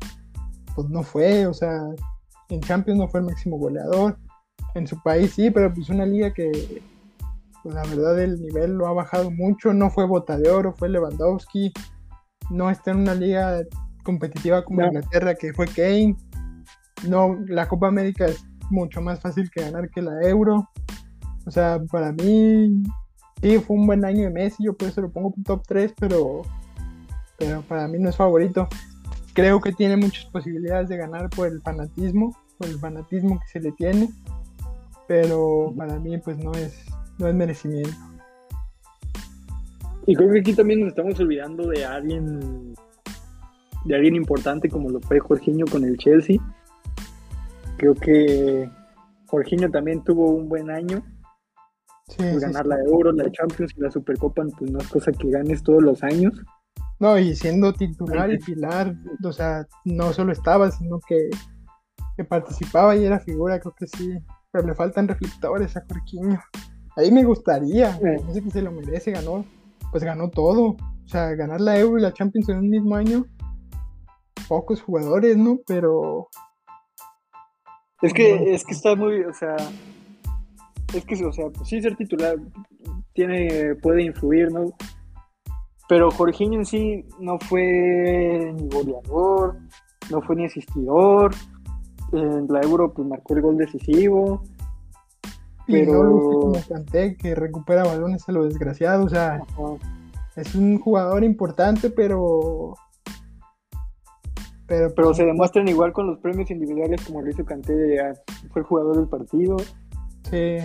pues 0.74 0.88
no 0.88 1.02
fue, 1.02 1.46
o 1.46 1.54
sea, 1.54 1.80
en 2.48 2.60
Champions 2.60 3.00
no 3.00 3.08
fue 3.08 3.20
el 3.20 3.26
máximo 3.26 3.58
goleador, 3.58 4.18
en 4.74 4.86
su 4.86 5.02
país 5.02 5.32
sí, 5.32 5.50
pero 5.50 5.72
pues 5.72 5.88
una 5.88 6.06
liga 6.06 6.32
que, 6.32 6.82
pues 7.62 7.74
la 7.74 7.82
verdad 7.82 8.20
el 8.20 8.40
nivel 8.40 8.72
lo 8.72 8.86
ha 8.86 8.92
bajado 8.92 9.30
mucho, 9.30 9.72
no 9.74 9.90
fue 9.90 10.06
Bota 10.06 10.38
de 10.38 10.50
Oro, 10.50 10.72
fue 10.72 10.88
Lewandowski, 10.88 11.72
no 12.50 12.70
está 12.70 12.92
en 12.92 12.98
una 12.98 13.14
liga 13.14 13.62
competitiva 14.04 14.64
como 14.64 14.80
No. 14.80 14.86
Inglaterra 14.86 15.34
que 15.34 15.52
fue 15.52 15.66
Kane, 15.66 16.16
no, 17.06 17.36
la 17.46 17.68
Copa 17.68 17.88
América 17.88 18.26
es 18.26 18.44
mucho 18.70 19.00
más 19.00 19.20
fácil 19.20 19.50
que 19.50 19.62
ganar 19.62 19.90
que 19.90 20.02
la 20.02 20.20
Euro. 20.22 20.68
O 21.48 21.50
sea, 21.50 21.80
para 21.90 22.12
mí, 22.12 22.82
sí, 23.40 23.58
fue 23.58 23.74
un 23.74 23.86
buen 23.86 24.04
año 24.04 24.24
de 24.24 24.30
Messi, 24.30 24.64
yo 24.64 24.76
por 24.76 24.88
eso 24.88 25.00
lo 25.00 25.10
pongo 25.10 25.32
top 25.46 25.62
3, 25.66 25.94
pero, 25.98 26.42
pero 27.38 27.62
para 27.62 27.88
mí 27.88 27.98
no 27.98 28.10
es 28.10 28.16
favorito. 28.16 28.68
Creo 29.32 29.58
que 29.58 29.72
tiene 29.72 29.96
muchas 29.96 30.26
posibilidades 30.26 30.90
de 30.90 30.98
ganar 30.98 31.30
por 31.30 31.48
el 31.48 31.62
fanatismo, 31.62 32.36
por 32.58 32.68
el 32.68 32.78
fanatismo 32.78 33.40
que 33.40 33.46
se 33.46 33.60
le 33.60 33.72
tiene, 33.72 34.10
pero 35.06 35.72
para 35.74 35.98
mí 35.98 36.18
pues 36.18 36.36
no 36.36 36.52
es, 36.52 36.84
no 37.16 37.28
es 37.28 37.34
merecimiento. 37.34 37.96
Y 40.06 40.14
creo 40.14 40.30
que 40.30 40.40
aquí 40.40 40.52
también 40.52 40.80
nos 40.80 40.90
estamos 40.90 41.18
olvidando 41.18 41.66
de 41.68 41.86
alguien 41.86 42.74
de 43.86 43.94
alguien 43.94 44.16
importante 44.16 44.68
como 44.68 44.90
lo 44.90 45.00
fue 45.00 45.18
Jorginho 45.18 45.64
con 45.64 45.82
el 45.84 45.96
Chelsea. 45.96 46.36
Creo 47.78 47.94
que 47.94 48.68
Jorginho 49.28 49.70
también 49.70 50.04
tuvo 50.04 50.30
un 50.30 50.46
buen 50.46 50.68
año. 50.68 51.02
Sí, 52.08 52.16
Pues 52.18 52.40
ganar 52.40 52.62
sí. 52.64 52.68
la 52.70 52.76
Euro, 52.84 53.12
la 53.12 53.30
Champions 53.30 53.72
y 53.76 53.80
la 53.80 53.90
Supercopa, 53.90 54.42
pues 54.58 54.70
no 54.70 54.78
es 54.78 54.88
cosa 54.88 55.12
que 55.12 55.30
ganes 55.30 55.62
todos 55.62 55.82
los 55.82 56.02
años. 56.02 56.32
No, 57.00 57.18
y 57.18 57.36
siendo 57.36 57.72
titular 57.72 58.32
y 58.32 58.38
pilar, 58.38 58.94
o 59.24 59.32
sea, 59.32 59.66
no 59.84 60.12
solo 60.12 60.32
estaba, 60.32 60.70
sino 60.70 60.98
que, 61.06 61.28
que 62.16 62.24
participaba 62.24 62.96
y 62.96 63.04
era 63.04 63.20
figura, 63.20 63.60
creo 63.60 63.74
que 63.78 63.86
sí. 63.86 64.18
Pero 64.50 64.66
le 64.66 64.74
faltan 64.74 65.06
reflectores 65.06 65.76
a 65.76 65.84
Jorquinho. 65.88 66.40
Ahí 66.96 67.12
me 67.12 67.22
gustaría, 67.24 67.92
Sí. 67.92 68.32
sé 68.32 68.42
que 68.42 68.50
se 68.50 68.62
lo 68.62 68.72
merece, 68.72 69.12
ganó, 69.12 69.44
pues 69.92 70.02
ganó 70.02 70.28
todo. 70.30 70.70
O 70.70 71.08
sea, 71.10 71.34
ganar 71.34 71.60
la 71.60 71.78
Euro 71.78 71.98
y 71.98 72.02
la 72.02 72.12
Champions 72.12 72.48
en 72.48 72.58
un 72.58 72.68
mismo 72.70 72.96
año, 72.96 73.24
pocos 74.48 74.80
jugadores, 74.82 75.36
¿no? 75.36 75.58
Pero 75.66 76.28
Es 78.02 78.12
que, 78.12 78.54
es 78.54 78.64
que 78.64 78.72
está 78.72 78.94
muy, 78.96 79.20
o 79.22 79.32
sea, 79.34 79.56
es 80.94 81.04
que, 81.04 81.24
o 81.24 81.32
sea, 81.32 81.46
sí 81.64 81.80
ser 81.80 81.96
titular 81.96 82.36
tiene, 83.14 83.74
puede 83.76 84.02
influir, 84.02 84.50
¿no? 84.52 84.72
Pero 85.88 86.10
Jorginho 86.10 86.58
en 86.58 86.66
sí 86.66 87.04
no 87.18 87.38
fue 87.38 88.52
ni 88.54 88.68
goleador, 88.68 89.56
no 90.10 90.20
fue 90.22 90.36
ni 90.36 90.44
asistidor. 90.44 91.34
En 92.12 92.46
la 92.48 92.60
Euro 92.60 92.92
pues 92.92 93.08
marcó 93.08 93.34
el 93.34 93.42
gol 93.42 93.56
decisivo. 93.56 94.42
y 95.66 95.72
Pero- 95.72 96.04
no 96.04 96.20
como 96.20 96.52
Kanté, 96.66 97.16
que 97.16 97.34
recupera 97.34 97.84
balones 97.84 98.26
a 98.28 98.32
lo 98.32 98.44
desgraciado. 98.44 99.04
O 99.04 99.08
sea, 99.08 99.34
Ajá. 99.36 99.76
es 100.36 100.54
un 100.54 100.78
jugador 100.78 101.24
importante, 101.24 101.90
pero. 101.90 102.74
Pero, 104.66 104.92
Pero 104.94 105.08
pues, 105.08 105.16
se 105.16 105.24
demuestran 105.24 105.68
igual 105.68 105.92
con 105.92 106.06
los 106.06 106.18
premios 106.18 106.50
individuales 106.50 107.04
como 107.06 107.22
lo 107.22 107.30
hizo 107.30 107.44
Kanté, 107.44 107.74
de, 107.74 108.00
ah, 108.00 108.12
fue 108.50 108.60
el 108.60 108.66
jugador 108.68 108.96
del 108.96 109.08
partido. 109.08 109.56
Sí, 110.30 110.58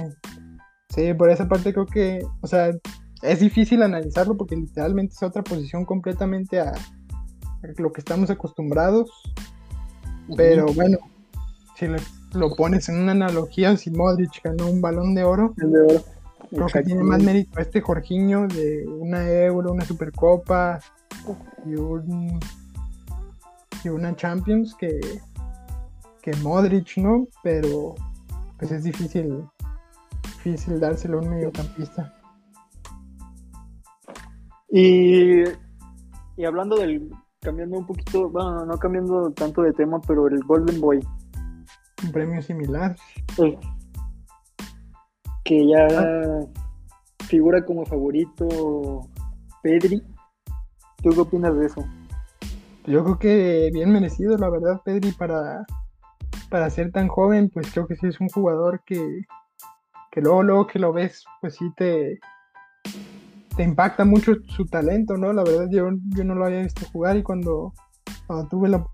sí, 0.89 1.13
por 1.13 1.29
esa 1.29 1.47
parte 1.47 1.73
creo 1.73 1.85
que, 1.85 2.25
o 2.41 2.47
sea, 2.47 2.71
es 3.21 3.39
difícil 3.39 3.81
analizarlo 3.83 4.35
porque 4.35 4.55
literalmente 4.55 5.13
es 5.15 5.23
otra 5.23 5.43
posición 5.43 5.85
completamente 5.85 6.59
a, 6.59 6.69
a 6.71 7.67
lo 7.77 7.91
que 7.93 8.01
estamos 8.01 8.29
acostumbrados. 8.29 9.09
Pero 10.35 10.65
bueno, 10.73 10.97
si 11.77 11.87
le- 11.87 11.97
lo 12.33 12.55
pones 12.55 12.89
en 12.89 12.97
una 13.01 13.11
analogía, 13.11 13.75
si 13.77 13.91
Modric 13.91 14.41
ganó 14.43 14.69
un 14.69 14.81
balón 14.81 15.13
de 15.15 15.23
oro, 15.23 15.53
El 15.57 15.71
de 15.71 15.81
oro. 15.81 16.03
creo 16.49 16.67
que 16.67 16.81
tiene 16.83 17.03
más 17.03 17.21
mérito 17.21 17.59
este 17.59 17.81
Jorginho 17.81 18.47
de 18.47 18.85
una 18.87 19.29
Euro, 19.29 19.71
una 19.71 19.85
Supercopa 19.85 20.79
y 21.65 21.75
un 21.75 22.39
y 23.83 23.89
una 23.89 24.15
Champions 24.15 24.75
que, 24.75 24.99
que 26.21 26.33
Modric, 26.37 26.97
¿no? 26.97 27.27
Pero 27.43 27.95
pues 28.57 28.71
es 28.71 28.83
difícil 28.83 29.43
difícil 30.43 30.79
dárselo 30.79 31.19
a 31.19 31.21
un 31.21 31.29
mediocampista. 31.29 32.13
Y, 34.69 35.43
y 36.35 36.45
hablando 36.45 36.75
del, 36.77 37.09
cambiando 37.41 37.77
un 37.77 37.85
poquito, 37.85 38.29
bueno, 38.29 38.65
no 38.65 38.77
cambiando 38.77 39.31
tanto 39.31 39.61
de 39.61 39.71
tema, 39.73 40.01
pero 40.01 40.27
el 40.27 40.43
Golden 40.43 40.81
Boy, 40.81 40.99
Un 42.03 42.11
premio 42.11 42.41
similar. 42.41 42.95
que 45.45 45.67
ya 45.67 45.87
Ah. 45.89 46.39
figura 47.27 47.63
como 47.65 47.85
favorito 47.85 49.01
Pedri. 49.61 50.01
¿Tú 51.01 51.09
qué 51.09 51.19
opinas 51.19 51.55
de 51.57 51.65
eso? 51.65 51.85
Yo 52.85 53.03
creo 53.03 53.19
que 53.19 53.69
bien 53.73 53.91
merecido, 53.91 54.37
la 54.37 54.49
verdad, 54.49 54.81
Pedri, 54.83 55.11
para, 55.11 55.65
para 56.49 56.69
ser 56.69 56.91
tan 56.91 57.07
joven, 57.09 57.49
pues 57.49 57.71
creo 57.71 57.87
que 57.87 57.95
sí 57.95 58.07
es 58.07 58.19
un 58.21 58.29
jugador 58.29 58.81
que, 58.85 59.23
que 60.13 60.21
luego, 60.21 60.43
luego 60.43 60.67
que 60.67 60.77
lo 60.77 60.93
ves, 60.93 61.25
pues 61.41 61.55
sí 61.55 61.73
te, 61.75 62.19
te 63.57 63.63
impacta 63.63 64.05
mucho 64.05 64.33
su 64.47 64.67
talento, 64.67 65.17
¿no? 65.17 65.33
La 65.33 65.43
verdad, 65.43 65.67
yo, 65.71 65.89
yo 66.15 66.23
no 66.23 66.35
lo 66.35 66.45
había 66.45 66.61
visto 66.61 66.85
jugar 66.93 67.17
y 67.17 67.23
cuando, 67.23 67.73
cuando 68.27 68.47
tuve 68.47 68.69
la 68.69 68.85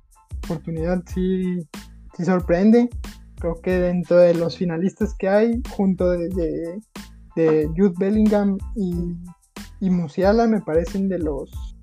oportunidad 0.46 1.04
sí, 1.14 1.60
sí 2.16 2.24
sorprende. 2.24 2.90
Creo 3.36 3.56
que 3.56 3.72
dentro 3.80 4.16
de 4.18 4.34
los 4.34 4.58
finalistas 4.58 5.14
que 5.14 5.28
hay, 5.28 5.62
junto 5.76 6.10
de, 6.10 6.30
de, 6.30 6.80
de 7.36 7.68
Jude 7.76 7.96
Bellingham 7.98 8.58
y, 8.78 9.14
y 9.82 9.90
Musiala, 9.90 10.48
me 10.48 10.62
parecen 10.62 11.10
de 11.10 11.20
los 11.20 11.76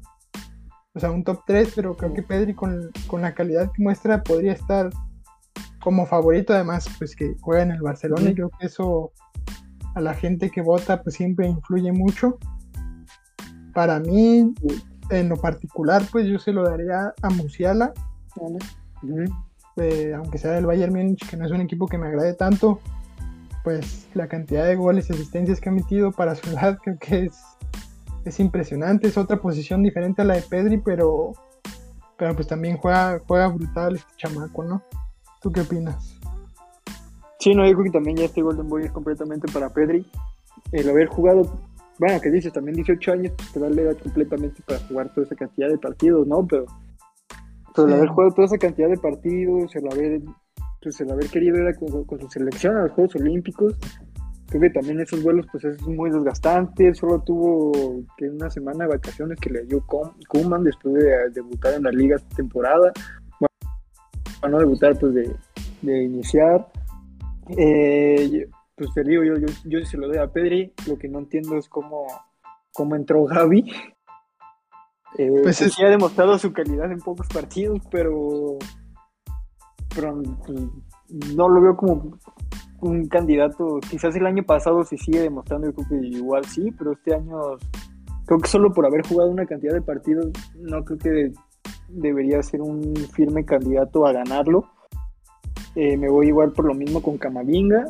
o 0.95 0.99
sea, 0.99 1.11
un 1.11 1.25
top 1.25 1.43
3, 1.47 1.73
pero 1.77 1.95
creo 1.95 2.15
que 2.15 2.23
Pedri 2.23 2.55
con, 2.55 2.91
con 3.07 3.21
la 3.21 3.35
calidad 3.35 3.71
que 3.71 3.83
muestra 3.83 4.23
podría 4.23 4.55
estar 4.55 4.89
como 5.83 6.07
favorito, 6.07 6.55
además, 6.55 6.89
pues 6.99 7.15
que 7.15 7.37
juega 7.43 7.63
en 7.63 7.71
el 7.71 7.83
Barcelona 7.83 8.31
y 8.31 8.35
creo 8.35 8.51
que 8.59 8.67
eso 8.67 9.13
a 9.97 10.01
la 10.03 10.15
gente 10.15 10.51
que 10.51 10.61
vota 10.61 11.03
pues 11.03 11.17
siempre 11.17 11.49
influye 11.49 11.91
mucho. 11.91 12.39
Para 13.73 13.99
mí, 13.99 14.55
en 15.11 15.29
lo 15.29 15.37
particular, 15.37 16.03
pues 16.13 16.27
yo 16.27 16.39
se 16.39 16.53
lo 16.53 16.65
daría 16.65 17.15
a 17.23 17.31
Musiala, 17.31 17.95
eh, 19.79 20.13
aunque 20.15 20.37
sea 20.37 20.53
del 20.53 20.67
Bayern 20.67 20.93
Múnich, 20.93 21.27
que 21.27 21.39
no 21.39 21.47
es 21.47 21.51
un 21.51 21.63
equipo 21.63 21.87
que 21.87 21.97
me 21.97 22.09
agrade 22.09 22.35
tanto, 22.35 22.79
pues 23.65 24.07
la 24.13 24.29
cantidad 24.29 24.67
de 24.67 24.77
goles 24.77 25.09
y 25.09 25.15
asistencias 25.15 25.61
que 25.63 25.71
ha 25.71 25.73
metido 25.73 26.13
para 26.13 26.35
su 26.35 26.51
edad 26.51 26.79
creo 26.85 26.99
que 26.99 27.25
es, 27.25 27.43
es 28.27 28.39
impresionante, 28.39 29.09
es 29.09 29.17
otra 29.17 29.39
posición 29.39 29.83
diferente 29.83 30.21
a 30.21 30.27
la 30.27 30.35
de 30.35 30.43
Pedri, 30.43 30.77
pero, 30.77 31.33
pero 32.19 32.37
pues 32.37 32.47
también 32.47 32.77
juega, 32.77 33.19
juega 33.27 33.49
brutal 33.49 33.97
este 33.97 34.13
chamaco, 34.19 34.63
¿no? 34.63 34.83
¿Tú 35.41 35.51
qué 35.51 35.63
opinas? 35.63 36.21
Sí, 37.47 37.55
no, 37.55 37.65
yo 37.65 37.75
creo 37.75 37.85
que 37.85 37.91
también 37.93 38.17
ya 38.17 38.25
este 38.25 38.43
Golden 38.43 38.69
Boy 38.69 38.87
es 38.87 38.91
completamente 38.91 39.47
para 39.53 39.73
Pedri. 39.73 40.05
el 40.73 40.91
haber 40.91 41.07
jugado, 41.07 41.43
bueno, 41.97 42.21
que 42.21 42.29
dices, 42.29 42.53
también 42.53 42.75
18 42.75 43.13
años, 43.13 43.35
pues 43.37 43.53
te 43.53 43.61
da 43.61 43.71
la 43.71 43.83
edad 43.83 43.97
completamente 44.03 44.61
para 44.67 44.81
jugar 44.81 45.15
toda 45.15 45.29
esa 45.29 45.37
cantidad 45.37 45.69
de 45.69 45.79
partidos, 45.79 46.27
¿no? 46.27 46.45
Pero, 46.45 46.67
pero 47.73 47.87
el 47.87 47.95
haber 47.95 48.09
jugado 48.09 48.33
toda 48.33 48.47
esa 48.47 48.59
cantidad 48.59 48.89
de 48.89 48.97
partidos, 48.97 49.77
el 49.77 49.93
haber, 49.93 50.23
pues 50.83 51.01
el 51.01 51.13
haber 51.13 51.29
querido 51.29 51.57
ir 51.59 51.73
con, 51.77 52.03
con 52.03 52.21
su 52.21 52.29
selección 52.31 52.79
a 52.79 52.83
los 52.83 52.91
Juegos 52.91 53.15
Olímpicos, 53.15 53.79
creo 54.49 54.63
que 54.63 54.71
también 54.71 54.99
esos 54.99 55.23
vuelos 55.23 55.47
pues 55.53 55.63
es 55.67 55.81
muy 55.83 56.11
desgastante, 56.11 56.95
solo 56.95 57.21
tuvo 57.21 57.71
que 58.17 58.29
una 58.29 58.51
semana 58.51 58.87
de 58.87 58.97
vacaciones 58.97 59.39
que 59.39 59.51
le 59.51 59.65
dio 59.67 59.85
Kuman 59.87 60.65
después 60.65 60.95
de 60.95 61.31
debutar 61.33 61.75
en 61.75 61.85
la 61.85 61.93
liga 61.93 62.17
esta 62.17 62.35
temporada, 62.35 62.93
bueno, 63.39 64.57
no 64.57 64.59
debutar 64.59 64.99
pues 64.99 65.15
de, 65.15 65.33
de 65.83 66.03
iniciar, 66.03 66.67
eh, 67.49 68.49
pues 68.75 68.93
te 68.95 69.03
digo, 69.03 69.23
yo, 69.25 69.35
yo, 69.37 69.47
yo 69.65 69.85
se 69.85 69.97
lo 69.97 70.09
doy 70.09 70.19
a 70.19 70.27
Pedri, 70.27 70.73
lo 70.87 70.99
que 70.99 71.09
no 71.09 71.21
entiendo 71.21 71.57
es 71.57 71.69
cómo, 71.69 72.07
cómo 72.73 72.95
entró 72.95 73.25
Gaby. 73.25 73.65
Eh, 75.19 75.31
pues, 75.43 75.59
pues 75.59 75.75
sí 75.75 75.83
ha 75.83 75.89
demostrado 75.89 76.39
su 76.39 76.53
calidad 76.53 76.91
en 76.93 76.99
pocos 76.99 77.27
partidos, 77.29 77.81
pero, 77.91 78.59
pero 79.95 80.23
pues, 80.45 80.61
no 81.35 81.49
lo 81.49 81.61
veo 81.61 81.77
como 81.77 82.19
un 82.81 83.09
candidato. 83.09 83.79
Quizás 83.89 84.15
el 84.17 84.27
año 84.27 84.43
pasado 84.45 84.85
se 84.85 84.99
sigue 84.99 85.21
demostrando, 85.21 85.69
yo 85.69 85.75
creo 85.75 85.89
que 85.89 86.07
igual 86.07 86.45
sí, 86.45 86.71
pero 86.77 86.93
este 86.93 87.15
año 87.15 87.39
creo 88.27 88.41
que 88.41 88.49
solo 88.49 88.73
por 88.73 88.85
haber 88.85 89.07
jugado 89.07 89.31
una 89.31 89.47
cantidad 89.47 89.73
de 89.73 89.83
partidos, 89.83 90.27
no 90.57 90.85
creo 90.85 90.99
que 90.99 91.33
debería 91.89 92.43
ser 92.43 92.61
un 92.61 92.95
firme 93.15 93.45
candidato 93.45 94.07
a 94.07 94.13
ganarlo. 94.13 94.69
Eh, 95.77 95.97
me 95.99 96.09
voy 96.09 96.29
igual 96.29 96.53
por 96.53 96.65
lo 96.65 96.75
mismo 96.75 97.03
con 97.03 97.19
Camavinga. 97.19 97.85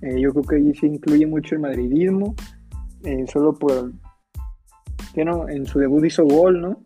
Eh, 0.00 0.18
yo 0.20 0.32
creo 0.32 0.44
que 0.44 0.56
ahí 0.56 0.74
se 0.74 0.86
incluye 0.86 1.26
mucho 1.26 1.54
el 1.54 1.60
madridismo. 1.60 2.34
Eh, 3.04 3.26
solo 3.30 3.54
por. 3.54 3.92
Bueno, 5.14 5.48
en 5.48 5.66
su 5.66 5.78
debut 5.78 6.04
hizo 6.04 6.24
gol, 6.24 6.60
¿no? 6.60 6.80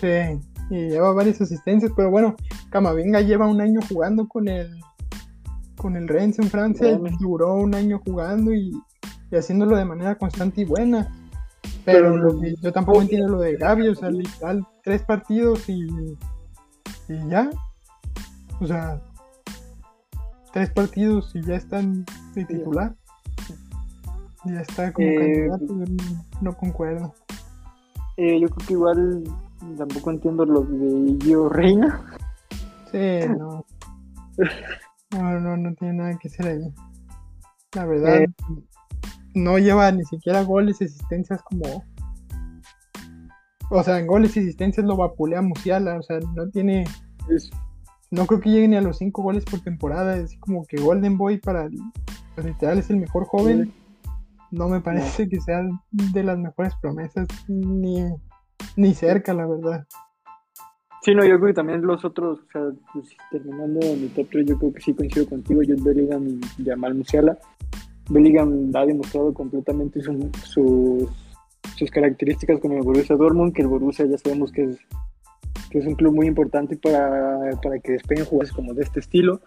Sí, 0.00 0.40
y 0.70 0.88
lleva 0.88 1.12
varias 1.12 1.40
asistencias, 1.40 1.92
pero 1.96 2.10
bueno, 2.10 2.36
Camavinga 2.70 3.20
lleva 3.20 3.46
un 3.46 3.60
año 3.60 3.80
jugando 3.88 4.26
con 4.28 4.48
el 4.48 4.70
con 5.76 5.96
el 5.96 6.08
Rennes 6.08 6.38
en 6.38 6.48
Francia, 6.48 6.98
duró 7.20 7.54
un 7.54 7.74
año 7.74 8.00
jugando 8.04 8.52
y, 8.52 8.72
haciéndolo 9.30 9.76
de 9.76 9.84
manera 9.84 10.16
constante 10.16 10.62
y 10.62 10.64
buena. 10.64 11.12
Pero, 11.84 12.40
yo 12.60 12.72
tampoco 12.72 13.02
entiendo 13.02 13.28
lo 13.28 13.40
de 13.40 13.56
Gaby, 13.56 13.88
o 13.88 13.94
sea, 13.94 14.10
literal, 14.10 14.66
tres 14.82 15.02
partidos 15.02 15.68
y, 15.68 15.86
y 17.08 17.28
ya. 17.28 17.50
O 18.60 18.66
sea, 18.66 19.00
tres 20.56 20.70
partidos 20.70 21.30
y 21.34 21.42
ya 21.42 21.56
están 21.56 22.06
de 22.34 22.46
titular. 22.46 22.96
Ya 24.46 24.62
está 24.62 24.90
como 24.90 25.06
eh, 25.06 25.48
candidato, 25.50 25.92
no 26.40 26.56
concuerdo. 26.56 27.12
Eh, 28.16 28.40
yo 28.40 28.48
creo 28.48 28.66
que 28.66 28.72
igual 28.72 29.24
tampoco 29.76 30.12
entiendo 30.12 30.46
lo 30.46 30.62
de 30.62 31.18
Gio 31.20 31.50
Reina. 31.50 32.00
Sí, 32.90 33.28
no. 33.36 33.66
No, 35.10 35.40
no, 35.40 35.58
no 35.58 35.74
tiene 35.74 35.92
nada 35.92 36.18
que 36.18 36.28
hacer 36.28 36.46
ahí. 36.46 36.74
La 37.74 37.84
verdad, 37.84 38.22
eh. 38.22 38.28
no 39.34 39.58
lleva 39.58 39.92
ni 39.92 40.04
siquiera 40.04 40.40
goles 40.40 40.80
y 40.80 40.84
asistencias 40.84 41.42
como. 41.42 41.84
O 43.70 43.82
sea, 43.82 43.98
en 43.98 44.06
goles 44.06 44.34
y 44.38 44.40
asistencias 44.40 44.86
lo 44.86 44.96
vapulea 44.96 45.42
Musiala, 45.42 45.98
o 45.98 46.02
sea, 46.02 46.18
no 46.34 46.48
tiene 46.48 46.84
no 48.16 48.26
creo 48.26 48.40
que 48.40 48.50
llegue 48.50 48.68
ni 48.68 48.76
a 48.76 48.80
los 48.80 48.98
5 48.98 49.22
goles 49.22 49.44
por 49.44 49.60
temporada. 49.60 50.16
Es 50.16 50.36
como 50.38 50.64
que 50.66 50.78
Golden 50.78 51.18
Boy 51.18 51.38
para 51.38 51.68
pues, 52.34 52.46
literal 52.46 52.78
es 52.78 52.90
el 52.90 52.96
mejor 52.96 53.26
joven. 53.26 53.72
No 54.50 54.68
me 54.68 54.80
parece 54.80 55.28
que 55.28 55.40
sea 55.40 55.62
de 55.90 56.22
las 56.22 56.38
mejores 56.38 56.72
promesas, 56.80 57.26
ni, 57.48 58.04
ni 58.76 58.94
cerca, 58.94 59.34
la 59.34 59.46
verdad. 59.46 59.86
Sí, 61.02 61.14
no, 61.14 61.24
yo 61.24 61.36
creo 61.36 61.48
que 61.48 61.54
también 61.54 61.82
los 61.82 62.04
otros, 62.04 62.40
o 62.40 62.50
sea, 62.50 62.62
pues, 62.92 63.08
terminando 63.30 63.80
mi 63.96 64.08
top 64.08 64.26
3, 64.30 64.46
yo 64.46 64.58
creo 64.58 64.72
que 64.72 64.80
sí 64.80 64.94
coincido 64.94 65.28
contigo. 65.28 65.62
Yo 65.62 65.76
Bellingham 65.78 66.26
y 66.26 66.64
Jamal 66.64 66.94
Musiala. 66.94 67.38
Bellingham 68.08 68.70
ha 68.74 68.86
demostrado 68.86 69.34
completamente 69.34 70.00
sus, 70.00 70.16
sus 71.76 71.90
características 71.90 72.60
con 72.60 72.72
el 72.72 72.82
Borussia 72.82 73.16
Dortmund, 73.16 73.52
que 73.52 73.62
el 73.62 73.68
Borussia 73.68 74.06
ya 74.06 74.16
sabemos 74.16 74.52
que 74.52 74.62
es 74.62 74.78
que 75.70 75.78
es 75.78 75.86
un 75.86 75.94
club 75.94 76.14
muy 76.14 76.26
importante 76.26 76.76
para, 76.76 77.50
que 77.82 77.92
despeguen 77.92 78.24
jugadores 78.24 78.52
como 78.52 78.74
de 78.74 78.82
este 78.82 79.00
estilo. 79.00 79.40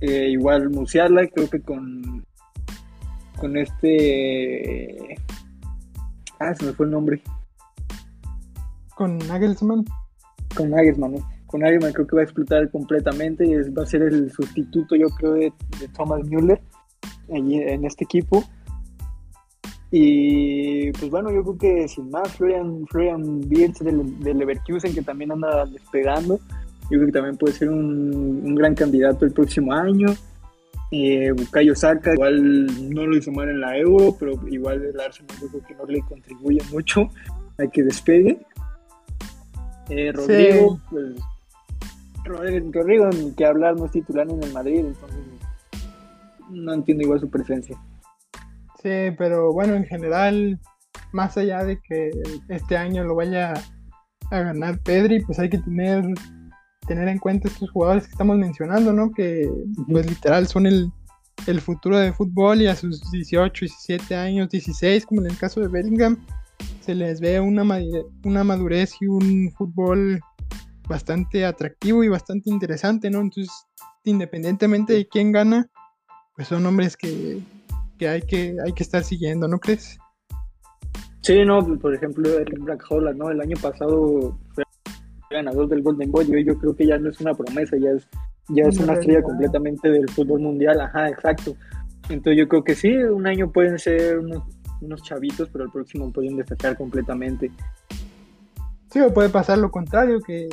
Eh, 0.00 0.28
igual 0.30 0.70
Musiala, 0.70 1.26
creo 1.28 1.48
que 1.48 1.60
con, 1.60 2.24
con 3.38 3.56
este... 3.56 5.16
Ah, 6.38 6.54
se 6.54 6.66
me 6.66 6.72
fue 6.72 6.86
el 6.86 6.92
nombre. 6.92 7.22
Con 8.94 9.18
Nagelsmann. 9.18 9.84
Con 10.54 10.70
Nagelsmann, 10.70 11.12
¿no? 11.12 11.30
Con 11.46 11.60
Nagelsmann 11.60 11.92
creo 11.92 12.06
que 12.06 12.16
va 12.16 12.22
a 12.22 12.24
explotar 12.24 12.70
completamente 12.70 13.46
y 13.46 13.54
va 13.70 13.82
a 13.82 13.86
ser 13.86 14.02
el 14.02 14.30
sustituto, 14.30 14.96
yo 14.96 15.08
creo, 15.08 15.32
de, 15.32 15.52
de 15.80 15.88
Thomas 15.88 16.24
Müller 16.24 16.60
en 17.28 17.84
este 17.84 18.04
equipo. 18.04 18.44
Y 19.90 20.90
pues 20.92 21.10
bueno, 21.10 21.30
yo 21.30 21.42
creo 21.42 21.58
que 21.58 21.88
sin 21.88 22.10
más, 22.10 22.32
Florian, 22.32 22.86
Florian 22.88 23.40
Wirtz 23.48 23.80
del, 23.80 24.18
Leverkusen, 24.20 24.94
que 24.94 25.02
también 25.02 25.32
anda 25.32 25.64
despegando, 25.66 26.40
yo 26.90 26.98
creo 26.98 27.06
que 27.06 27.12
también 27.12 27.36
puede 27.36 27.54
ser 27.54 27.68
un, 27.68 28.54
gran 28.54 28.74
candidato 28.74 29.24
el 29.24 29.32
próximo 29.32 29.72
año. 29.72 30.08
Eh, 30.92 31.32
Bukayo 31.32 31.74
Saka, 31.74 32.14
igual 32.14 32.94
no 32.94 33.06
lo 33.06 33.16
hizo 33.16 33.32
mal 33.32 33.48
en 33.48 33.60
la 33.60 33.76
Euro, 33.76 34.16
pero 34.18 34.32
igual 34.48 34.82
el 34.84 35.00
Arsenal 35.00 35.36
yo 35.40 35.48
creo 35.48 35.62
que 35.66 35.74
no 35.74 35.84
le 35.84 36.00
contribuye 36.02 36.60
mucho 36.70 37.08
a 37.58 37.66
que 37.66 37.82
despegue. 37.82 38.38
Eh, 39.88 40.12
Rodrigo, 40.12 40.80
pues 40.90 41.14
Rodrigo, 42.24 43.08
ni 43.10 43.32
que 43.32 43.44
hablar, 43.44 43.76
no 43.76 43.86
es 43.86 43.92
titular 43.92 44.28
en 44.28 44.42
el 44.42 44.52
Madrid, 44.52 44.78
entonces 44.78 45.18
no 46.50 46.74
entiendo 46.74 47.04
igual 47.04 47.20
su 47.20 47.30
presencia. 47.30 47.76
Pero 48.86 49.52
bueno, 49.52 49.74
en 49.74 49.84
general, 49.84 50.60
más 51.12 51.36
allá 51.36 51.64
de 51.64 51.80
que 51.80 52.10
este 52.48 52.76
año 52.76 53.02
lo 53.02 53.16
vaya 53.16 53.54
a 54.30 54.38
ganar 54.38 54.78
Pedri, 54.80 55.24
pues 55.24 55.38
hay 55.38 55.48
que 55.48 55.58
tener, 55.58 56.04
tener 56.86 57.08
en 57.08 57.18
cuenta 57.18 57.48
estos 57.48 57.70
jugadores 57.70 58.04
que 58.04 58.12
estamos 58.12 58.36
mencionando, 58.36 58.92
¿no? 58.92 59.10
Que 59.10 59.50
pues 59.90 60.08
literal 60.08 60.46
son 60.46 60.66
el, 60.66 60.92
futuro 61.60 61.98
de 61.98 62.12
fútbol 62.12 62.62
y 62.62 62.66
a 62.66 62.76
sus 62.76 63.10
18, 63.10 63.66
17 63.66 64.14
años, 64.14 64.48
16, 64.50 65.04
como 65.06 65.20
en 65.22 65.30
el 65.30 65.38
caso 65.38 65.60
de 65.60 65.68
Bellingham, 65.68 66.24
se 66.80 66.94
les 66.94 67.20
ve 67.20 67.40
una, 67.40 67.64
una 68.24 68.44
madurez 68.44 68.94
y 69.00 69.06
un 69.06 69.52
fútbol 69.56 70.20
bastante 70.88 71.44
atractivo 71.44 72.04
y 72.04 72.08
bastante 72.08 72.50
interesante, 72.50 73.10
¿no? 73.10 73.20
Entonces, 73.20 73.52
independientemente 74.04 74.92
de 74.92 75.08
quién 75.08 75.32
gana, 75.32 75.68
pues 76.36 76.48
son 76.48 76.64
hombres 76.66 76.96
que, 76.96 77.42
que 77.96 78.08
hay 78.08 78.22
que, 78.22 78.56
hay 78.64 78.72
que 78.72 78.82
estar 78.82 79.02
siguiendo, 79.02 79.48
¿no 79.48 79.58
crees? 79.58 79.98
Sí, 81.22 81.44
no, 81.44 81.58
por 81.78 81.94
ejemplo, 81.94 82.38
el 82.38 82.60
Black 82.60 82.84
Holland, 82.88 83.18
¿no? 83.18 83.30
El 83.30 83.40
año 83.40 83.56
pasado 83.60 84.38
fue 84.54 84.64
ganador 85.30 85.68
del 85.68 85.82
Golden 85.82 86.10
Boy, 86.10 86.26
yo, 86.26 86.38
yo 86.38 86.58
creo 86.58 86.76
que 86.76 86.86
ya 86.86 86.98
no 86.98 87.10
es 87.10 87.20
una 87.20 87.34
promesa, 87.34 87.76
ya 87.76 87.90
es, 87.90 88.08
ya 88.48 88.64
es 88.64 88.78
una 88.78 88.94
estrella 88.94 89.22
completamente 89.22 89.90
del 89.90 90.08
fútbol 90.08 90.40
mundial, 90.40 90.80
ajá, 90.80 91.08
exacto. 91.08 91.56
Entonces 92.08 92.38
yo 92.38 92.48
creo 92.48 92.62
que 92.62 92.74
sí, 92.74 92.94
un 92.94 93.26
año 93.26 93.50
pueden 93.50 93.78
ser 93.78 94.18
unos, 94.18 95.02
chavitos, 95.02 95.48
pero 95.50 95.64
el 95.64 95.70
próximo 95.72 96.12
pueden 96.12 96.36
destacar 96.36 96.76
completamente. 96.76 97.50
Sí, 98.92 99.00
o 99.00 99.12
puede 99.12 99.28
pasar 99.28 99.58
lo 99.58 99.70
contrario, 99.70 100.20
que, 100.20 100.48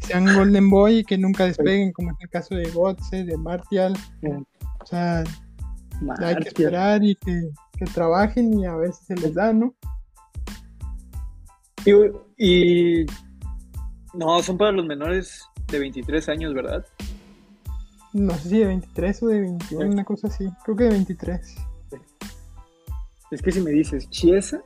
sean 0.00 0.26
Golden 0.34 0.68
Boy 0.68 0.98
y 0.98 1.04
que 1.04 1.16
nunca 1.16 1.44
despeguen, 1.46 1.92
como 1.92 2.10
es 2.10 2.16
el 2.20 2.28
caso 2.28 2.54
de 2.54 2.70
Gotze, 2.70 3.24
de 3.24 3.36
Martial. 3.38 3.94
O 4.82 4.86
sea, 4.86 5.24
hay 6.20 6.36
que 6.36 6.48
esperar 6.48 7.02
y 7.04 7.14
que, 7.16 7.50
trabajen 7.94 8.58
y 8.58 8.66
a 8.66 8.74
veces 8.76 9.06
se 9.06 9.14
les 9.16 9.34
da, 9.34 9.52
¿no? 9.52 9.74
Y, 12.36 13.06
no, 14.14 14.42
son 14.42 14.58
para 14.58 14.72
los 14.72 14.84
menores 14.84 15.42
de 15.68 15.78
23 15.78 16.28
años, 16.28 16.54
¿verdad? 16.54 16.84
No 18.12 18.34
sé 18.34 18.48
si 18.48 18.58
de 18.58 18.66
23 18.66 19.22
o 19.22 19.26
de 19.28 19.40
21, 19.40 19.90
una 19.92 20.04
cosa 20.04 20.28
así. 20.28 20.48
Creo 20.64 20.76
que 20.76 20.84
de 20.84 20.90
23. 20.90 21.56
Es 23.30 23.42
que 23.42 23.52
si 23.52 23.60
me 23.60 23.70
dices 23.70 24.08
Chiesa, 24.10 24.62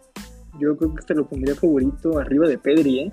yo 0.59 0.77
creo 0.77 0.95
que 0.95 1.05
te 1.05 1.15
lo 1.15 1.29
pondría 1.29 1.55
favorito 1.55 2.19
arriba 2.19 2.47
de 2.47 2.59
Pedri, 2.59 3.01
¿eh? 3.01 3.13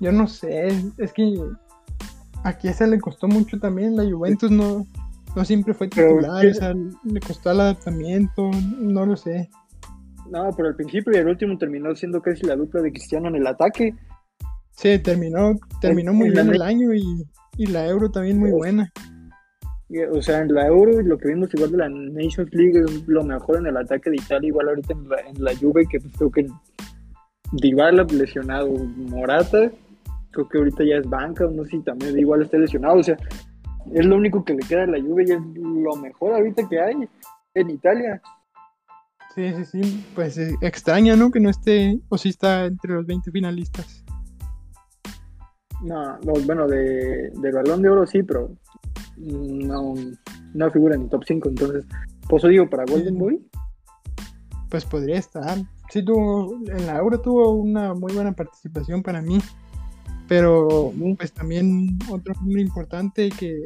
Yo 0.00 0.12
no 0.12 0.26
sé, 0.26 0.68
es 0.98 1.12
que 1.12 1.40
a 2.42 2.58
Chiesa 2.58 2.86
le 2.86 3.00
costó 3.00 3.28
mucho 3.28 3.58
también, 3.58 3.96
la 3.96 4.04
Juventus 4.04 4.50
no, 4.50 4.86
no 5.34 5.44
siempre 5.44 5.74
fue 5.74 5.88
titular, 5.88 6.46
o 6.46 6.54
sea, 6.54 6.74
le 7.04 7.20
costó 7.20 7.50
el 7.50 7.60
adaptamiento, 7.60 8.50
no 8.78 9.06
lo 9.06 9.16
sé. 9.16 9.50
No, 10.30 10.50
pero 10.56 10.68
al 10.68 10.76
principio 10.76 11.12
y 11.12 11.18
al 11.18 11.28
último 11.28 11.58
terminó 11.58 11.94
siendo 11.94 12.20
casi 12.22 12.46
la 12.46 12.56
dupla 12.56 12.80
de 12.82 12.90
Cristiano 12.90 13.28
en 13.28 13.36
el 13.36 13.46
ataque. 13.46 13.94
Sí, 14.70 14.98
terminó, 14.98 15.54
terminó 15.80 16.12
muy 16.12 16.30
bien 16.30 16.52
el 16.52 16.62
año 16.62 16.92
y, 16.94 17.26
la 17.66 17.86
Euro 17.86 18.10
también 18.10 18.38
muy 18.38 18.50
buena. 18.50 18.90
O 20.12 20.20
sea, 20.20 20.40
en 20.40 20.52
la 20.52 20.66
Euro, 20.66 21.02
lo 21.02 21.18
que 21.18 21.28
vimos 21.28 21.54
igual 21.54 21.70
de 21.70 21.76
la 21.76 21.88
Nations 21.88 22.52
League 22.52 22.80
es 22.80 23.06
lo 23.06 23.22
mejor 23.22 23.58
en 23.58 23.66
el 23.66 23.76
ataque 23.76 24.10
de 24.10 24.16
Italia, 24.16 24.48
igual 24.48 24.68
ahorita 24.68 24.92
en 24.92 25.08
la, 25.08 25.16
en 25.20 25.44
la 25.44 25.56
Juve, 25.56 25.86
que 25.88 26.00
pues, 26.00 26.12
creo 26.16 26.30
que 26.30 26.46
Dybala 27.52 28.04
lesionado, 28.04 28.68
Morata, 28.72 29.70
creo 30.32 30.48
que 30.48 30.58
ahorita 30.58 30.84
ya 30.84 30.96
es 30.96 31.08
banca, 31.08 31.46
no 31.46 31.62
sé 31.64 31.70
si 31.70 31.80
también 31.82 32.18
igual 32.18 32.42
está 32.42 32.58
lesionado, 32.58 32.96
o 32.96 33.02
sea, 33.02 33.16
es 33.92 34.06
lo 34.06 34.16
único 34.16 34.44
que 34.44 34.54
le 34.54 34.66
queda 34.66 34.84
a 34.84 34.86
la 34.86 35.00
Juve 35.00 35.24
y 35.26 35.32
es 35.32 35.40
lo 35.56 35.96
mejor 35.96 36.34
ahorita 36.34 36.68
que 36.68 36.80
hay 36.80 37.08
en 37.54 37.70
Italia. 37.70 38.22
Sí, 39.34 39.52
sí, 39.52 39.64
sí, 39.64 40.06
pues 40.14 40.38
eh, 40.38 40.54
extraña, 40.60 41.16
¿no? 41.16 41.30
Que 41.30 41.40
no 41.40 41.50
esté, 41.50 41.98
o 42.08 42.16
si 42.16 42.28
está 42.28 42.66
entre 42.66 42.94
los 42.94 43.06
20 43.06 43.32
finalistas. 43.32 44.04
No, 45.82 46.18
bueno, 46.46 46.68
de, 46.68 47.30
del 47.34 47.52
balón 47.52 47.82
de 47.82 47.90
oro 47.90 48.06
sí, 48.06 48.22
pero 48.22 48.56
no, 49.16 49.94
no 50.54 50.70
figura 50.70 50.94
en 50.94 51.02
el 51.02 51.08
top 51.08 51.24
5, 51.26 51.48
entonces, 51.48 51.84
pues 52.28 52.42
digo, 52.44 52.70
para 52.70 52.84
Golden 52.84 53.18
Boy. 53.18 53.44
Pues 54.70 54.84
podría 54.84 55.18
estar. 55.18 55.58
Sí, 55.90 56.04
tuvo, 56.04 56.56
en 56.68 56.86
la 56.86 56.98
Euro 56.98 57.20
tuvo 57.20 57.50
una 57.52 57.92
muy 57.92 58.12
buena 58.14 58.32
participación 58.32 59.02
para 59.02 59.20
mí, 59.20 59.38
pero 60.34 60.92
pues 61.16 61.32
también 61.32 61.96
otro 62.10 62.34
nombre 62.34 62.60
importante 62.60 63.30
que... 63.30 63.62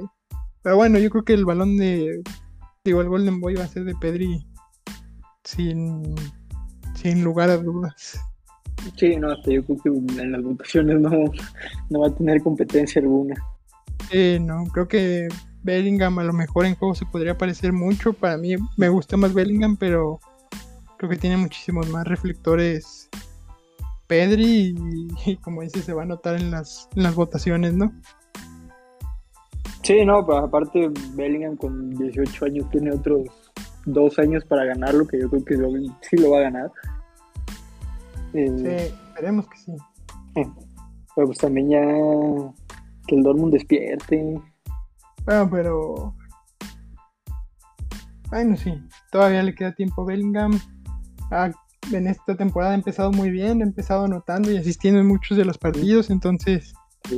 Pero 0.61 0.77
bueno, 0.77 0.99
yo 0.99 1.09
creo 1.09 1.25
que 1.25 1.33
el 1.33 1.47
balón 1.47 1.79
de... 1.79 2.23
Digo, 2.85 3.01
el 3.01 3.09
Golden 3.09 3.41
Boy 3.41 3.55
va 3.55 3.65
a 3.65 3.69
ser 3.69 3.85
de 3.85 3.95
Pedri 3.95 4.47
sin, 5.45 6.15
sin 6.95 7.25
lugar 7.25 7.49
a 7.49 7.57
dudas. 7.57 8.21
Sí, 8.97 9.17
no, 9.17 9.31
hasta 9.31 9.51
yo 9.51 9.65
creo 9.65 9.79
que 9.83 10.21
en 10.21 10.33
las 10.33 10.43
votaciones 10.43 11.01
no, 11.01 11.11
no 11.89 12.01
va 12.01 12.09
a 12.09 12.15
tener 12.15 12.43
competencia 12.43 13.01
alguna. 13.01 13.35
Eh, 14.11 14.39
no, 14.39 14.65
creo 14.67 14.89
que 14.89 15.29
Bellingham 15.63 16.19
a 16.19 16.25
lo 16.25 16.35
mejor 16.35 16.67
en 16.67 16.75
juego 16.75 16.95
se 16.95 17.07
podría 17.07 17.39
parecer 17.39 17.73
mucho. 17.73 18.13
Para 18.13 18.37
mí 18.37 18.57
me 18.77 18.91
gusta 18.91 19.17
más 19.17 19.33
Bellingham, 19.33 19.79
pero 19.79 20.21
creo 20.99 21.09
que 21.09 21.17
tiene 21.17 21.39
muchísimos 21.39 21.89
más 21.89 22.07
reflectores 22.07 23.09
Pedri 24.09 24.75
y, 25.27 25.37
como 25.37 25.63
dice 25.63 25.83
se 25.83 25.93
va 25.93 26.03
a 26.03 26.07
notar 26.07 26.35
en 26.35 26.51
las, 26.51 26.89
en 26.97 27.05
las 27.05 27.15
votaciones, 27.15 27.75
¿no? 27.75 27.93
Sí, 29.83 30.05
no, 30.05 30.27
pero 30.27 30.39
aparte 30.39 30.91
Bellingham 31.15 31.57
con 31.57 31.91
18 31.91 32.45
años 32.47 32.69
tiene 32.71 32.93
otros 32.93 33.29
dos 33.87 34.19
años 34.19 34.45
para 34.45 34.65
ganarlo, 34.65 35.07
que 35.07 35.21
yo 35.21 35.31
creo 35.31 35.45
que 35.45 35.57
sí 36.03 36.17
lo 36.17 36.31
va 36.31 36.39
a 36.39 36.43
ganar. 36.43 36.73
Eh, 38.35 38.53
sí, 38.59 38.95
esperemos 39.09 39.47
que 39.49 39.59
sí. 39.59 39.73
pero 40.35 41.27
pues 41.27 41.39
también 41.39 41.71
ya 41.71 41.81
que 43.07 43.15
el 43.15 43.23
Dortmund 43.23 43.53
despierte. 43.53 44.41
Bueno, 45.25 45.49
pero. 45.51 46.15
Bueno, 48.31 48.57
sí, 48.57 48.75
todavía 49.11 49.43
le 49.43 49.55
queda 49.55 49.75
tiempo 49.75 50.03
a 50.03 50.07
Bellingham. 50.07 50.59
Ah, 51.31 51.51
en 51.93 52.07
esta 52.07 52.37
temporada 52.37 52.73
ha 52.73 52.75
empezado 52.75 53.13
muy 53.13 53.31
bien, 53.31 53.63
ha 53.63 53.65
empezado 53.65 54.05
anotando 54.05 54.51
y 54.51 54.57
asistiendo 54.57 55.01
en 55.01 55.07
muchos 55.07 55.37
de 55.37 55.45
los 55.45 55.59
partidos, 55.59 56.11
entonces 56.11 56.75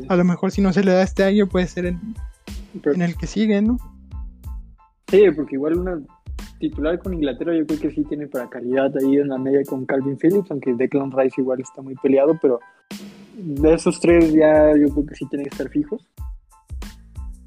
a 0.08 0.16
lo 0.16 0.24
mejor 0.24 0.50
si 0.50 0.60
no 0.60 0.72
se 0.72 0.84
le 0.84 0.92
da 0.92 1.02
este 1.02 1.24
año 1.24 1.48
puede 1.48 1.66
ser 1.66 1.86
en, 1.86 2.00
en 2.84 3.02
el 3.02 3.16
que 3.16 3.26
sigue, 3.26 3.60
¿no? 3.62 3.78
Sí, 5.08 5.24
porque 5.34 5.56
igual 5.56 5.78
una 5.78 6.00
titular 6.60 6.98
con 7.00 7.14
Inglaterra 7.14 7.56
yo 7.56 7.66
creo 7.66 7.80
que 7.80 7.90
sí 7.90 8.04
tiene 8.04 8.28
para 8.28 8.48
calidad 8.48 8.92
ahí 8.98 9.16
en 9.16 9.28
la 9.28 9.38
media 9.38 9.62
con 9.66 9.86
Calvin 9.86 10.18
Phillips, 10.18 10.50
aunque 10.50 10.74
Declan 10.74 11.10
Rice 11.10 11.40
igual 11.40 11.60
está 11.60 11.82
muy 11.82 11.94
peleado, 11.96 12.38
pero 12.40 12.60
de 13.36 13.74
esos 13.74 13.98
tres 13.98 14.32
ya 14.32 14.76
yo 14.76 14.92
creo 14.92 15.06
que 15.06 15.14
sí 15.14 15.26
tienen 15.26 15.44
que 15.46 15.50
estar 15.50 15.68
fijos. 15.70 16.06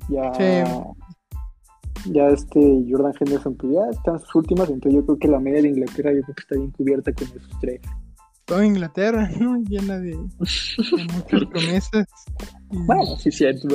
Ya, 0.09 0.31
ya 2.05 2.27
este 2.27 2.83
Jordan 2.89 3.13
Henderson 3.19 3.55
pues 3.55 3.73
ya 3.73 3.81
están 3.91 4.19
sus 4.19 4.35
últimas, 4.35 4.69
entonces 4.69 4.99
yo 4.99 5.05
creo 5.05 5.19
que 5.19 5.27
la 5.27 5.39
media 5.39 5.61
de 5.61 5.69
Inglaterra 5.69 6.13
yo 6.13 6.21
creo 6.21 6.35
que 6.35 6.41
está 6.41 6.55
bien 6.55 6.71
cubierta 6.71 7.13
con 7.13 7.27
esos 7.27 7.59
tres. 7.61 7.81
Toda 8.45 8.65
Inglaterra, 8.65 9.29
¿no? 9.39 9.57
Llena 9.57 9.99
de, 9.99 10.15
muchas 10.15 11.45
promesas. 11.49 12.07
Bueno, 12.69 13.05
sí, 13.17 13.31
cierto. 13.31 13.67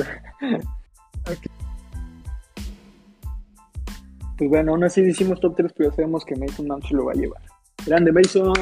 Pues 4.37 4.49
bueno, 4.49 4.71
aún 4.71 4.83
así 4.83 5.01
decimos 5.01 5.39
top 5.41 5.55
3, 5.57 5.73
pero 5.75 5.91
sabemos 5.91 6.23
que 6.23 6.35
Mason 6.35 6.67
Mount 6.67 6.85
se 6.85 6.93
lo 6.93 7.05
va 7.05 7.11
a 7.11 7.15
llevar. 7.15 7.41
¡Grande 7.85 8.11
Mason! 8.11 8.53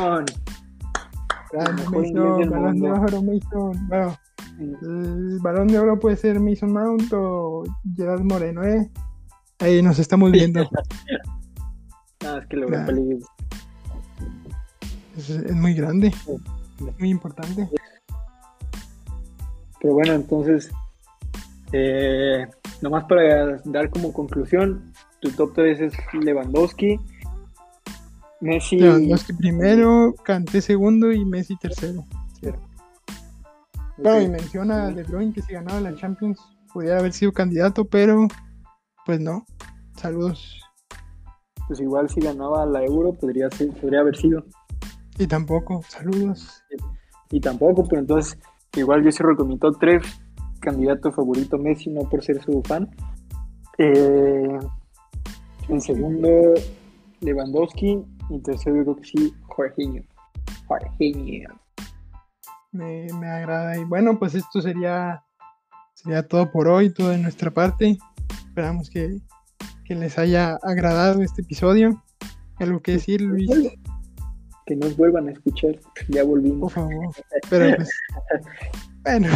¡Grande 1.52 1.84
Mason! 1.92 2.50
¡Balón 2.50 2.80
de 2.80 2.92
oro 2.92 3.22
Mason! 3.22 3.88
Bueno, 3.88 4.18
el 4.60 5.40
balón 5.40 5.68
de 5.68 5.80
oro 5.80 6.00
puede 6.00 6.16
ser 6.16 6.40
Mason 6.40 6.72
Mount 6.72 7.14
o 7.14 7.64
Gerard 7.96 8.24
Moreno, 8.24 8.64
¿eh? 8.64 8.90
Ahí 9.60 9.82
nos 9.82 9.98
estamos 10.00 10.32
viendo. 10.32 10.70
no, 12.24 12.38
es 12.40 12.46
que 12.48 12.58
la 12.58 12.66
Europa 12.66 12.92
League 12.92 13.20
es... 15.18 15.30
es, 15.30 15.56
muy 15.56 15.74
grande, 15.74 16.14
muy 17.00 17.10
importante. 17.10 17.68
Pero 19.82 19.94
bueno, 19.94 20.14
entonces, 20.14 20.70
eh, 21.72 22.48
nomás 22.82 23.06
para 23.06 23.58
dar 23.66 23.90
como 23.90 24.14
conclusión, 24.14 24.94
tu 25.22 25.32
top 25.32 25.54
3 25.56 25.82
es 25.82 25.94
Lewandowski, 26.14 27.00
Messi. 28.42 28.80
Lewandowski 28.80 29.34
primero, 29.34 30.14
Kanté 30.24 30.62
segundo 30.62 31.12
y 31.12 31.26
Messi 31.26 31.56
tercero. 31.58 32.06
Claro, 33.98 34.22
y 34.22 34.30
menciona 34.30 34.92
De 34.92 35.02
Bruyne 35.02 35.34
que 35.34 35.42
si 35.42 35.54
ganaba 35.54 35.82
la 35.82 35.96
Champions 35.96 36.40
pudiera 36.72 37.00
haber 37.00 37.14
sido 37.14 37.32
candidato, 37.32 37.86
pero 37.86 38.28
pues 39.08 39.22
no. 39.22 39.46
Saludos. 39.96 40.62
Pues 41.66 41.80
igual 41.80 42.10
si 42.10 42.20
ganaba 42.20 42.66
la 42.66 42.84
Euro 42.84 43.14
podría, 43.14 43.50
ser, 43.50 43.70
podría 43.70 44.02
haber 44.02 44.18
sido. 44.18 44.44
Y 45.18 45.26
tampoco, 45.28 45.82
saludos. 45.88 46.62
Y, 47.32 47.40
tampoco, 47.40 47.88
pero 47.88 48.02
entonces 48.02 48.38
igual 48.76 49.04
yo 49.04 49.46
mi 49.46 49.58
top 49.58 49.78
3, 49.80 50.04
candidato 50.60 51.12
favorito 51.14 51.58
Messi, 51.58 51.90
no 51.90 52.02
por 52.02 52.22
ser 52.22 52.44
su 52.44 52.62
fan. 52.64 52.90
Eh, 53.78 54.60
en 55.70 55.82
segundo, 55.82 56.30
Lewandowski. 57.22 58.04
Y 58.30 58.34
en 58.34 58.44
tercero, 58.44 58.84
creo 58.84 58.96
que 58.98 59.06
sí, 59.06 59.34
Jorginho. 59.48 60.04
Jorginho. 60.68 61.50
Me, 62.74 63.08
me 63.14 63.28
agrada. 63.28 63.78
Y 63.78 63.86
bueno, 63.86 64.20
pues 64.20 64.36
esto 64.36 64.62
sería, 64.62 65.24
sería 65.94 66.28
todo 66.28 66.52
por 66.52 66.68
hoy, 66.68 66.94
todo 66.94 67.10
de 67.10 67.20
nuestra 67.20 67.52
parte. 67.52 67.98
Esperamos 68.58 68.90
que, 68.90 69.20
que 69.86 69.94
les 69.94 70.18
haya 70.18 70.58
agradado 70.64 71.22
este 71.22 71.44
episodio. 71.44 72.04
¿Algo 72.56 72.80
que 72.80 72.94
decir, 72.94 73.22
Luis? 73.22 73.48
Que 74.66 74.76
nos 74.76 74.98
vuelvan 74.98 75.28
a 75.28 75.32
escuchar. 75.34 75.80
Ya 76.08 76.24
volvimos. 76.24 76.74
Por 76.74 76.90
favor. 76.90 77.16
Pero 77.52 77.76
pues, 77.76 77.92
bueno. 79.04 79.28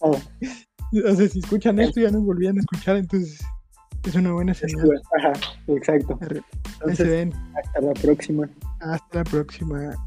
Oh. 0.00 0.10
O 0.10 1.14
sea, 1.14 1.28
si 1.28 1.38
escuchan 1.38 1.78
esto 1.78 2.00
ya 2.00 2.10
nos 2.10 2.24
volvían 2.24 2.56
a 2.56 2.60
escuchar, 2.60 2.96
entonces 2.96 3.38
es 4.04 4.14
una 4.16 4.32
buena 4.32 4.52
señal. 4.52 5.00
Ajá, 5.16 5.32
exacto. 5.68 6.18
Entonces, 6.80 7.32
hasta 7.54 7.80
la 7.82 7.92
próxima. 7.92 8.50
Hasta 8.80 9.18
la 9.18 9.24
próxima. 9.24 10.05